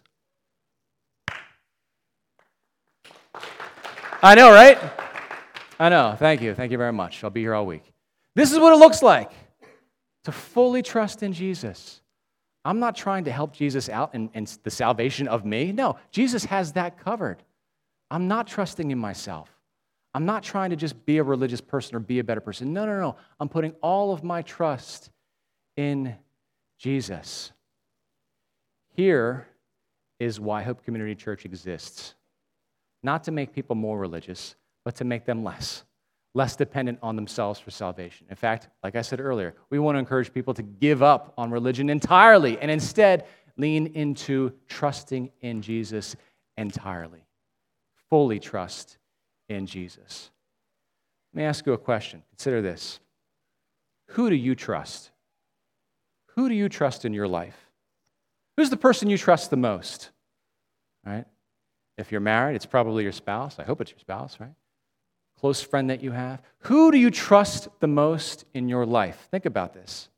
I 4.22 4.36
know, 4.36 4.52
right? 4.52 4.78
I 5.80 5.90
know. 5.90 6.16
Thank 6.18 6.42
you. 6.42 6.54
Thank 6.54 6.72
you 6.72 6.78
very 6.78 6.94
much. 6.94 7.24
I'll 7.24 7.30
be 7.30 7.42
here 7.42 7.56
all 7.56 7.66
week. 7.66 7.84
This 8.36 8.52
is 8.52 8.60
what 8.60 8.74
it 8.74 8.78
looks 8.78 9.02
like 9.02 9.32
to 10.28 10.32
fully 10.34 10.82
trust 10.82 11.24
in 11.24 11.32
Jesus. 11.32 12.02
I'm 12.66 12.80
not 12.80 12.98
trying 12.98 13.24
to 13.24 13.32
help 13.32 13.54
Jesus 13.54 13.88
out 13.88 14.14
in, 14.14 14.30
in, 14.34 14.46
the 14.64 14.70
salvation 14.70 15.26
of 15.30 15.46
me. 15.46 15.72
No, 15.72 15.96
Jesus 16.12 16.44
has 16.44 16.74
that 16.74 17.00
covered. 17.02 17.42
I'm 18.12 18.28
not 18.28 18.46
trusting 18.46 18.92
in 18.92 18.98
myself. 18.98 19.50
I'm 20.14 20.26
not 20.26 20.44
trying 20.44 20.72
to 20.72 20.76
just 20.76 21.06
be 21.06 21.20
a 21.20 21.24
religious 21.24 21.62
person 21.62 21.96
or 21.96 22.00
be 22.00 22.20
a 22.20 22.26
better 22.26 22.42
person. 22.42 22.74
No, 22.74 22.86
no, 22.86 23.00
no. 23.00 23.16
I'm 23.40 23.48
putting 23.48 23.72
all 23.82 24.12
of 24.12 24.22
my 24.22 24.42
trust 24.42 25.12
in 25.78 26.14
Jesus. 26.78 27.54
Here 28.96 29.48
is 30.20 30.42
why 30.42 30.62
Hope 30.62 30.84
Community 30.84 31.16
Church 31.16 31.46
exists 31.46 32.16
not 33.02 33.24
to 33.24 33.32
make 33.32 33.54
people 33.54 33.78
more 33.78 33.98
religious, 33.98 34.58
but 34.84 34.94
to 34.96 35.06
make 35.06 35.24
them 35.24 35.42
less 35.42 35.86
less 36.38 36.56
dependent 36.56 37.00
on 37.02 37.16
themselves 37.16 37.60
for 37.60 37.72
salvation. 37.72 38.28
In 38.30 38.36
fact, 38.36 38.70
like 38.84 38.96
I 38.96 39.02
said 39.02 39.20
earlier, 39.20 39.56
we 39.72 39.80
want 39.80 39.96
to 39.96 40.00
encourage 40.00 40.32
people 40.32 40.54
to 40.54 40.62
give 40.62 41.02
up 41.02 41.34
on 41.36 41.50
religion 41.50 41.90
entirely 41.90 42.60
and 42.60 42.70
instead 42.70 43.26
lean 43.58 43.88
into 43.88 44.54
trusting 44.68 45.32
in 45.42 45.64
Jesus 45.64 46.16
entirely. 46.56 47.26
Fully 48.12 48.40
trust 48.40 49.00
in 49.50 49.66
Jesus. 49.66 50.30
Let 51.34 51.40
me 51.40 51.44
ask 51.44 51.66
you 51.66 51.74
a 51.74 51.78
question. 51.78 52.22
Consider 52.30 52.62
this 52.62 53.00
Who 54.10 54.30
do 54.30 54.36
you 54.36 54.54
trust? 54.54 55.10
Who 56.36 56.50
do 56.50 56.54
you 56.54 56.70
trust 56.70 57.04
in 57.04 57.14
your 57.16 57.28
life? 57.28 57.58
Who's 58.58 58.70
the 58.70 58.78
person 58.78 59.10
you 59.10 59.18
trust 59.18 59.50
the 59.50 59.58
most? 59.58 60.12
Right? 61.04 61.26
If 61.98 62.12
you're 62.12 62.22
married, 62.22 62.56
it's 62.56 62.68
probably 62.68 63.02
your 63.02 63.12
spouse. 63.12 63.58
I 63.58 63.64
hope 63.64 63.82
it's 63.82 63.90
your 63.90 64.00
spouse, 64.00 64.40
right? 64.40 64.54
Close 65.40 65.62
friend 65.62 65.90
that 65.90 66.02
you 66.02 66.12
have. 66.12 66.42
Who 66.62 66.92
do 66.92 66.98
you 66.98 67.12
trust 67.12 67.68
the 67.80 67.88
most 67.88 68.46
in 68.54 68.68
your 68.68 68.86
life? 68.86 69.28
Think 69.30 69.46
about 69.46 69.74
this. 69.74 70.10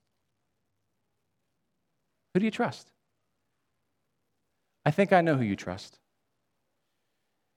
Who 2.33 2.39
do 2.39 2.45
you 2.45 2.51
trust? 2.51 2.91
I 4.85 4.91
think 4.91 5.11
I 5.11 5.21
know 5.21 5.35
who 5.35 5.43
you 5.43 5.55
trust. 5.55 5.99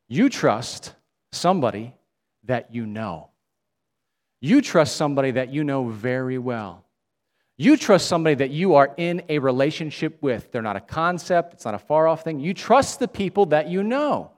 You 0.09 0.29
trust 0.29 0.95
somebody 1.31 1.95
that 2.45 2.75
you 2.75 2.85
know. 2.85 3.31
You 4.41 4.61
trust 4.61 4.97
somebody 4.97 5.31
that 5.31 5.53
you 5.53 5.63
know 5.63 5.89
very 5.89 6.37
well. 6.37 6.85
You 7.57 7.77
trust 7.77 8.09
somebody 8.09 8.35
that 8.35 8.51
you 8.51 8.75
are 8.75 8.93
in 8.97 9.23
a 9.29 9.39
relationship 9.39 10.21
with. 10.21 10.51
They're 10.51 10.63
not 10.63 10.75
a 10.75 10.81
concept, 10.81 11.55
it's 11.55 11.65
not 11.65 11.75
a 11.75 11.79
far 11.79 12.09
off 12.09 12.25
thing. 12.25 12.41
You 12.41 12.55
trust 12.55 12.99
the 12.99 13.07
people 13.07 13.47
that 13.47 13.69
you 13.69 13.85
know. 13.85 14.32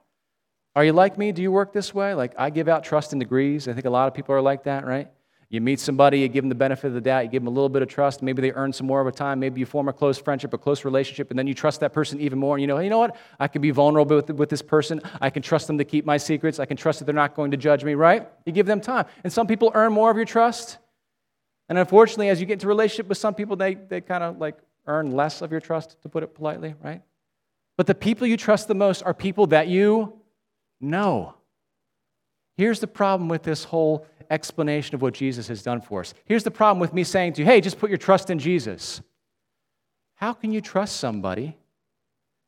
Are 0.76 0.84
you 0.84 0.92
like 0.92 1.16
me? 1.16 1.30
Do 1.32 1.40
you 1.40 1.52
work 1.52 1.72
this 1.72 1.94
way? 1.94 2.14
Like 2.14 2.34
I 2.36 2.50
give 2.50 2.68
out 2.68 2.84
trust 2.84 3.12
in 3.12 3.18
degrees. 3.18 3.68
I 3.68 3.72
think 3.72 3.86
a 3.86 3.90
lot 3.90 4.08
of 4.08 4.14
people 4.14 4.34
are 4.34 4.40
like 4.40 4.64
that, 4.64 4.84
right? 4.84 5.08
You 5.48 5.60
meet 5.60 5.78
somebody, 5.78 6.18
you 6.18 6.26
give 6.26 6.42
them 6.42 6.48
the 6.48 6.56
benefit 6.56 6.88
of 6.88 6.94
the 6.94 7.00
doubt, 7.00 7.24
you 7.24 7.30
give 7.30 7.42
them 7.42 7.46
a 7.46 7.54
little 7.54 7.68
bit 7.68 7.80
of 7.80 7.86
trust. 7.86 8.22
Maybe 8.22 8.42
they 8.42 8.50
earn 8.50 8.72
some 8.72 8.88
more 8.88 9.00
over 9.00 9.12
time. 9.12 9.38
Maybe 9.38 9.60
you 9.60 9.66
form 9.66 9.88
a 9.88 9.92
close 9.92 10.18
friendship, 10.18 10.52
a 10.52 10.58
close 10.58 10.84
relationship, 10.84 11.30
and 11.30 11.38
then 11.38 11.46
you 11.46 11.54
trust 11.54 11.78
that 11.78 11.92
person 11.92 12.20
even 12.20 12.40
more. 12.40 12.56
And 12.56 12.60
you 12.60 12.66
know, 12.66 12.80
you 12.80 12.90
know 12.90 12.98
what? 12.98 13.14
I 13.38 13.46
can 13.46 13.62
be 13.62 13.70
vulnerable 13.70 14.16
with, 14.16 14.30
with 14.30 14.48
this 14.48 14.62
person. 14.62 15.00
I 15.20 15.30
can 15.30 15.42
trust 15.42 15.68
them 15.68 15.78
to 15.78 15.84
keep 15.84 16.04
my 16.04 16.16
secrets. 16.16 16.58
I 16.58 16.64
can 16.64 16.76
trust 16.76 16.98
that 16.98 17.04
they're 17.04 17.14
not 17.14 17.36
going 17.36 17.52
to 17.52 17.56
judge 17.56 17.84
me, 17.84 17.94
right? 17.94 18.28
You 18.44 18.52
give 18.52 18.66
them 18.66 18.80
time. 18.80 19.06
And 19.22 19.32
some 19.32 19.46
people 19.46 19.70
earn 19.74 19.92
more 19.92 20.10
of 20.10 20.16
your 20.16 20.26
trust. 20.26 20.78
And 21.68 21.78
unfortunately, 21.78 22.30
as 22.30 22.40
you 22.40 22.46
get 22.46 22.54
into 22.54 22.66
relationship 22.66 23.06
with 23.08 23.18
some 23.18 23.34
people, 23.34 23.54
they, 23.54 23.74
they 23.74 24.00
kind 24.00 24.24
of 24.24 24.38
like 24.38 24.56
earn 24.86 25.12
less 25.12 25.40
of 25.40 25.52
your 25.52 25.60
trust, 25.60 26.02
to 26.02 26.08
put 26.08 26.24
it 26.24 26.34
politely, 26.34 26.74
right? 26.82 27.00
But 27.76 27.86
the 27.86 27.94
people 27.94 28.26
you 28.26 28.36
trust 28.36 28.66
the 28.66 28.74
most 28.74 29.02
are 29.02 29.14
people 29.14 29.46
that 29.48 29.68
you 29.68 30.20
know. 30.84 31.34
Here's 32.56 32.80
the 32.80 32.86
problem 32.86 33.28
with 33.28 33.42
this 33.42 33.64
whole 33.64 34.06
explanation 34.30 34.94
of 34.94 35.02
what 35.02 35.14
Jesus 35.14 35.48
has 35.48 35.62
done 35.62 35.80
for 35.80 36.00
us. 36.00 36.14
Here's 36.24 36.44
the 36.44 36.50
problem 36.50 36.80
with 36.80 36.92
me 36.92 37.04
saying 37.04 37.34
to 37.34 37.42
you, 37.42 37.46
hey, 37.46 37.60
just 37.60 37.78
put 37.78 37.90
your 37.90 37.98
trust 37.98 38.30
in 38.30 38.38
Jesus. 38.38 39.00
How 40.16 40.32
can 40.32 40.52
you 40.52 40.60
trust 40.60 40.96
somebody 40.96 41.56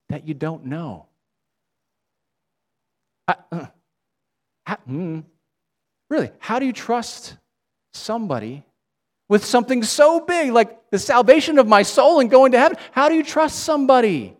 that 0.09 0.27
you 0.27 0.35
don't 0.35 0.67
know? 0.67 1.07
I, 3.29 3.35
uh, 3.51 3.67
how, 4.65 4.79
mm, 4.89 5.25
really, 6.09 6.31
how 6.39 6.59
do 6.59 6.67
you 6.67 6.73
trust 6.73 7.37
somebody 7.93 8.65
with 9.29 9.45
something 9.45 9.83
so 9.83 10.21
big 10.21 10.53
like 10.53 10.91
the 10.91 10.99
salvation 10.99 11.59
of 11.59 11.67
my 11.67 11.83
soul 11.83 12.21
and 12.21 12.31
going 12.31 12.53
to 12.53 12.59
heaven? 12.59 12.79
How 12.93 13.09
do 13.09 13.17
you 13.17 13.25
trust 13.25 13.61
somebody 13.61 14.37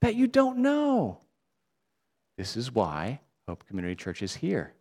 that 0.00 0.14
you 0.14 0.26
don't 0.26 0.58
know? 0.58 1.20
This 2.38 2.56
is 2.56 2.72
why 2.72 3.20
Hope 3.48 3.66
Community 3.66 3.96
Church 3.96 4.22
is 4.22 4.36
here 4.36 4.72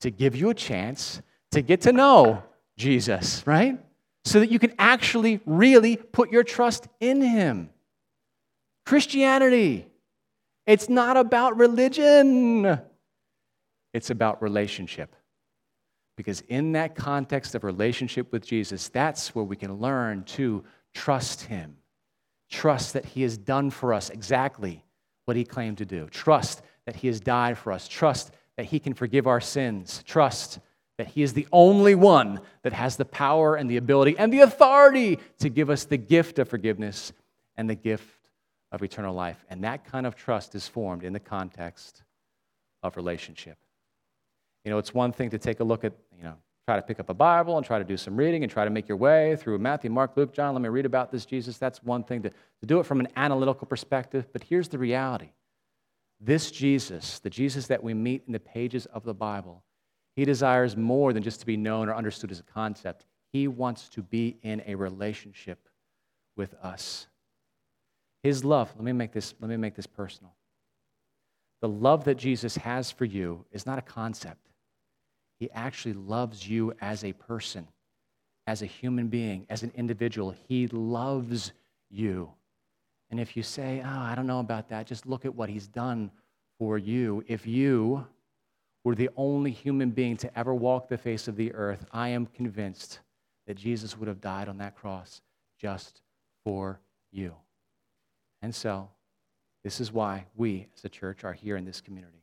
to 0.00 0.10
give 0.10 0.34
you 0.34 0.50
a 0.50 0.54
chance 0.54 1.22
to 1.52 1.62
get 1.62 1.82
to 1.82 1.92
know 1.92 2.42
Jesus, 2.76 3.46
right? 3.46 3.78
So 4.24 4.40
that 4.40 4.50
you 4.50 4.58
can 4.58 4.74
actually 4.76 5.40
really 5.46 5.96
put 5.96 6.32
your 6.32 6.42
trust 6.42 6.88
in 6.98 7.22
Him. 7.22 7.70
Christianity, 8.84 9.86
it's 10.66 10.88
not 10.88 11.16
about 11.16 11.56
religion, 11.56 12.80
it's 13.92 14.10
about 14.10 14.42
relationship. 14.42 15.14
Because 16.16 16.42
in 16.42 16.72
that 16.72 16.96
context 16.96 17.54
of 17.54 17.64
relationship 17.64 18.32
with 18.32 18.44
Jesus, 18.44 18.88
that's 18.88 19.34
where 19.34 19.44
we 19.44 19.56
can 19.56 19.74
learn 19.74 20.24
to 20.24 20.64
trust 20.92 21.42
Him. 21.42 21.76
Trust 22.50 22.94
that 22.94 23.04
He 23.04 23.22
has 23.22 23.38
done 23.38 23.70
for 23.70 23.94
us 23.94 24.10
exactly 24.10 24.83
what 25.24 25.36
He 25.36 25.44
claimed 25.44 25.78
to 25.78 25.84
do. 25.84 26.08
Trust 26.10 26.62
that 26.86 26.96
He 26.96 27.06
has 27.08 27.20
died 27.20 27.58
for 27.58 27.72
us. 27.72 27.88
Trust 27.88 28.32
that 28.56 28.66
He 28.66 28.78
can 28.78 28.94
forgive 28.94 29.26
our 29.26 29.40
sins. 29.40 30.02
Trust 30.04 30.58
that 30.98 31.08
He 31.08 31.22
is 31.22 31.32
the 31.32 31.48
only 31.52 31.94
one 31.94 32.40
that 32.62 32.72
has 32.72 32.96
the 32.96 33.04
power 33.04 33.56
and 33.56 33.68
the 33.68 33.76
ability 33.76 34.16
and 34.18 34.32
the 34.32 34.40
authority 34.40 35.18
to 35.38 35.48
give 35.48 35.70
us 35.70 35.84
the 35.84 35.96
gift 35.96 36.38
of 36.38 36.48
forgiveness 36.48 37.12
and 37.56 37.68
the 37.68 37.74
gift 37.74 38.08
of 38.70 38.82
eternal 38.82 39.14
life. 39.14 39.44
And 39.48 39.64
that 39.64 39.84
kind 39.84 40.06
of 40.06 40.14
trust 40.14 40.54
is 40.54 40.68
formed 40.68 41.04
in 41.04 41.12
the 41.12 41.20
context 41.20 42.02
of 42.82 42.96
relationship. 42.96 43.56
You 44.64 44.70
know, 44.70 44.78
it's 44.78 44.94
one 44.94 45.12
thing 45.12 45.30
to 45.30 45.38
take 45.38 45.60
a 45.60 45.64
look 45.64 45.84
at, 45.84 45.92
try 46.66 46.76
to 46.76 46.82
pick 46.82 46.98
up 46.98 47.10
a 47.10 47.14
Bible 47.14 47.56
and 47.58 47.66
try 47.66 47.78
to 47.78 47.84
do 47.84 47.96
some 47.96 48.16
reading 48.16 48.42
and 48.42 48.50
try 48.50 48.64
to 48.64 48.70
make 48.70 48.88
your 48.88 48.96
way 48.96 49.36
through 49.36 49.58
Matthew, 49.58 49.90
Mark, 49.90 50.16
Luke, 50.16 50.32
John. 50.32 50.54
Let 50.54 50.62
me 50.62 50.68
read 50.68 50.86
about 50.86 51.12
this 51.12 51.26
Jesus. 51.26 51.58
That's 51.58 51.82
one 51.82 52.04
thing 52.04 52.22
to, 52.22 52.30
to 52.30 52.66
do 52.66 52.80
it 52.80 52.86
from 52.86 53.00
an 53.00 53.08
analytical 53.16 53.66
perspective. 53.66 54.26
But 54.32 54.42
here's 54.44 54.68
the 54.68 54.78
reality 54.78 55.30
this 56.20 56.50
Jesus, 56.50 57.18
the 57.18 57.28
Jesus 57.28 57.66
that 57.66 57.82
we 57.82 57.92
meet 57.92 58.22
in 58.26 58.32
the 58.32 58.40
pages 58.40 58.86
of 58.86 59.04
the 59.04 59.12
Bible, 59.12 59.62
he 60.16 60.24
desires 60.24 60.76
more 60.76 61.12
than 61.12 61.22
just 61.22 61.40
to 61.40 61.46
be 61.46 61.56
known 61.56 61.88
or 61.88 61.94
understood 61.94 62.30
as 62.30 62.40
a 62.40 62.44
concept. 62.44 63.04
He 63.32 63.46
wants 63.48 63.88
to 63.90 64.02
be 64.02 64.38
in 64.42 64.62
a 64.66 64.74
relationship 64.74 65.68
with 66.36 66.54
us. 66.62 67.08
His 68.22 68.44
love, 68.44 68.72
let 68.76 68.84
me 68.84 68.92
make 68.92 69.12
this, 69.12 69.34
let 69.40 69.50
me 69.50 69.56
make 69.56 69.74
this 69.74 69.86
personal. 69.86 70.34
The 71.60 71.68
love 71.68 72.04
that 72.04 72.14
Jesus 72.14 72.56
has 72.56 72.90
for 72.90 73.04
you 73.04 73.44
is 73.52 73.66
not 73.66 73.78
a 73.78 73.82
concept. 73.82 74.48
He 75.38 75.50
actually 75.50 75.94
loves 75.94 76.48
you 76.48 76.72
as 76.80 77.04
a 77.04 77.12
person, 77.12 77.68
as 78.46 78.62
a 78.62 78.66
human 78.66 79.08
being, 79.08 79.46
as 79.48 79.62
an 79.62 79.72
individual. 79.74 80.34
He 80.48 80.68
loves 80.68 81.52
you. 81.90 82.30
And 83.10 83.20
if 83.20 83.36
you 83.36 83.42
say, 83.42 83.82
oh, 83.84 83.88
I 83.88 84.14
don't 84.14 84.26
know 84.26 84.40
about 84.40 84.68
that, 84.70 84.86
just 84.86 85.06
look 85.06 85.24
at 85.24 85.34
what 85.34 85.48
he's 85.48 85.66
done 85.66 86.10
for 86.58 86.78
you. 86.78 87.24
If 87.26 87.46
you 87.46 88.06
were 88.84 88.94
the 88.94 89.10
only 89.16 89.50
human 89.50 89.90
being 89.90 90.16
to 90.18 90.38
ever 90.38 90.54
walk 90.54 90.88
the 90.88 90.98
face 90.98 91.26
of 91.28 91.36
the 91.36 91.52
earth, 91.54 91.84
I 91.92 92.08
am 92.08 92.26
convinced 92.26 93.00
that 93.46 93.56
Jesus 93.56 93.96
would 93.96 94.08
have 94.08 94.20
died 94.20 94.48
on 94.48 94.58
that 94.58 94.76
cross 94.76 95.20
just 95.58 96.02
for 96.44 96.80
you. 97.10 97.34
And 98.42 98.54
so, 98.54 98.88
this 99.62 99.80
is 99.80 99.90
why 99.90 100.26
we 100.36 100.66
as 100.76 100.84
a 100.84 100.88
church 100.88 101.24
are 101.24 101.32
here 101.32 101.56
in 101.56 101.64
this 101.64 101.80
community. 101.80 102.22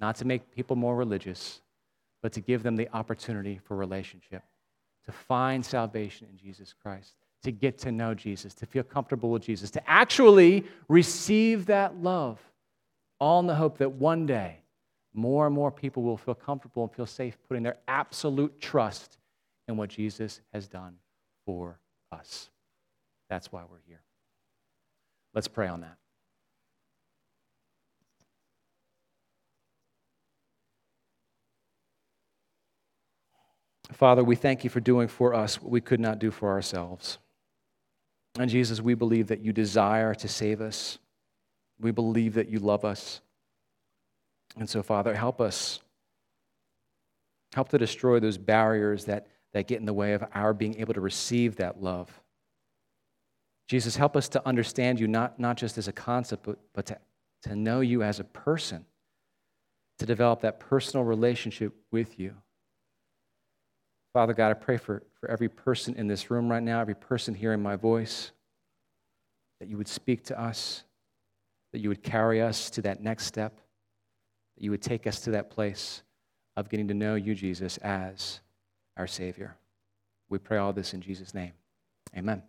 Not 0.00 0.16
to 0.16 0.24
make 0.24 0.54
people 0.54 0.76
more 0.76 0.96
religious, 0.96 1.60
but 2.22 2.32
to 2.32 2.40
give 2.40 2.62
them 2.62 2.76
the 2.76 2.88
opportunity 2.92 3.60
for 3.64 3.76
relationship, 3.76 4.42
to 5.04 5.12
find 5.12 5.64
salvation 5.64 6.26
in 6.30 6.36
Jesus 6.36 6.72
Christ 6.72 7.14
to 7.42 7.52
get 7.52 7.78
to 7.78 7.92
know 7.92 8.14
Jesus, 8.14 8.54
to 8.54 8.66
feel 8.66 8.82
comfortable 8.82 9.30
with 9.30 9.42
Jesus, 9.42 9.70
to 9.72 9.90
actually 9.90 10.64
receive 10.88 11.66
that 11.66 12.02
love, 12.02 12.40
all 13.20 13.40
in 13.40 13.46
the 13.46 13.54
hope 13.54 13.78
that 13.78 13.92
one 13.92 14.26
day 14.26 14.58
more 15.14 15.46
and 15.46 15.54
more 15.54 15.70
people 15.70 16.02
will 16.02 16.16
feel 16.16 16.34
comfortable 16.34 16.84
and 16.84 16.92
feel 16.92 17.06
safe 17.06 17.36
putting 17.48 17.62
their 17.62 17.78
absolute 17.88 18.60
trust 18.60 19.18
in 19.66 19.76
what 19.76 19.90
Jesus 19.90 20.40
has 20.52 20.68
done 20.68 20.96
for 21.44 21.78
us. 22.12 22.50
That's 23.28 23.50
why 23.50 23.62
we're 23.62 23.78
here. 23.86 24.02
Let's 25.34 25.48
pray 25.48 25.68
on 25.68 25.80
that. 25.80 25.96
Father, 33.92 34.22
we 34.22 34.36
thank 34.36 34.64
you 34.64 34.70
for 34.70 34.80
doing 34.80 35.08
for 35.08 35.34
us 35.34 35.60
what 35.60 35.70
we 35.70 35.80
could 35.80 36.00
not 36.00 36.18
do 36.18 36.30
for 36.30 36.50
ourselves. 36.50 37.18
And 38.38 38.50
Jesus, 38.50 38.80
we 38.80 38.94
believe 38.94 39.28
that 39.28 39.40
you 39.40 39.52
desire 39.52 40.14
to 40.14 40.28
save 40.28 40.60
us. 40.60 40.98
We 41.80 41.90
believe 41.90 42.34
that 42.34 42.48
you 42.48 42.58
love 42.58 42.84
us. 42.84 43.20
And 44.56 44.68
so, 44.68 44.82
Father, 44.82 45.14
help 45.14 45.40
us. 45.40 45.80
Help 47.54 47.70
to 47.70 47.78
destroy 47.78 48.20
those 48.20 48.36
barriers 48.36 49.06
that, 49.06 49.26
that 49.52 49.66
get 49.66 49.80
in 49.80 49.86
the 49.86 49.94
way 49.94 50.12
of 50.12 50.24
our 50.34 50.52
being 50.52 50.78
able 50.78 50.94
to 50.94 51.00
receive 51.00 51.56
that 51.56 51.82
love. 51.82 52.20
Jesus, 53.68 53.96
help 53.96 54.16
us 54.16 54.28
to 54.30 54.46
understand 54.46 55.00
you 55.00 55.08
not, 55.08 55.38
not 55.38 55.56
just 55.56 55.78
as 55.78 55.88
a 55.88 55.92
concept, 55.92 56.44
but, 56.44 56.58
but 56.74 56.86
to, 56.86 56.98
to 57.42 57.56
know 57.56 57.80
you 57.80 58.02
as 58.02 58.20
a 58.20 58.24
person, 58.24 58.84
to 59.98 60.06
develop 60.06 60.40
that 60.42 60.60
personal 60.60 61.04
relationship 61.04 61.74
with 61.90 62.18
you. 62.18 62.34
Father 64.12 64.32
God, 64.32 64.50
I 64.50 64.54
pray 64.54 64.76
for, 64.76 65.02
for 65.20 65.30
every 65.30 65.48
person 65.48 65.94
in 65.94 66.08
this 66.08 66.30
room 66.30 66.50
right 66.50 66.62
now, 66.62 66.80
every 66.80 66.94
person 66.94 67.34
hearing 67.34 67.62
my 67.62 67.76
voice, 67.76 68.32
that 69.60 69.68
you 69.68 69.76
would 69.76 69.88
speak 69.88 70.24
to 70.24 70.40
us, 70.40 70.84
that 71.72 71.80
you 71.80 71.88
would 71.88 72.02
carry 72.02 72.40
us 72.40 72.70
to 72.70 72.82
that 72.82 73.02
next 73.02 73.26
step, 73.26 73.56
that 74.56 74.64
you 74.64 74.70
would 74.70 74.82
take 74.82 75.06
us 75.06 75.20
to 75.20 75.32
that 75.32 75.50
place 75.50 76.02
of 76.56 76.68
getting 76.68 76.88
to 76.88 76.94
know 76.94 77.14
you, 77.14 77.34
Jesus, 77.34 77.76
as 77.78 78.40
our 78.96 79.06
Savior. 79.06 79.56
We 80.28 80.38
pray 80.38 80.58
all 80.58 80.72
this 80.72 80.94
in 80.94 81.00
Jesus' 81.00 81.34
name. 81.34 81.52
Amen. 82.16 82.42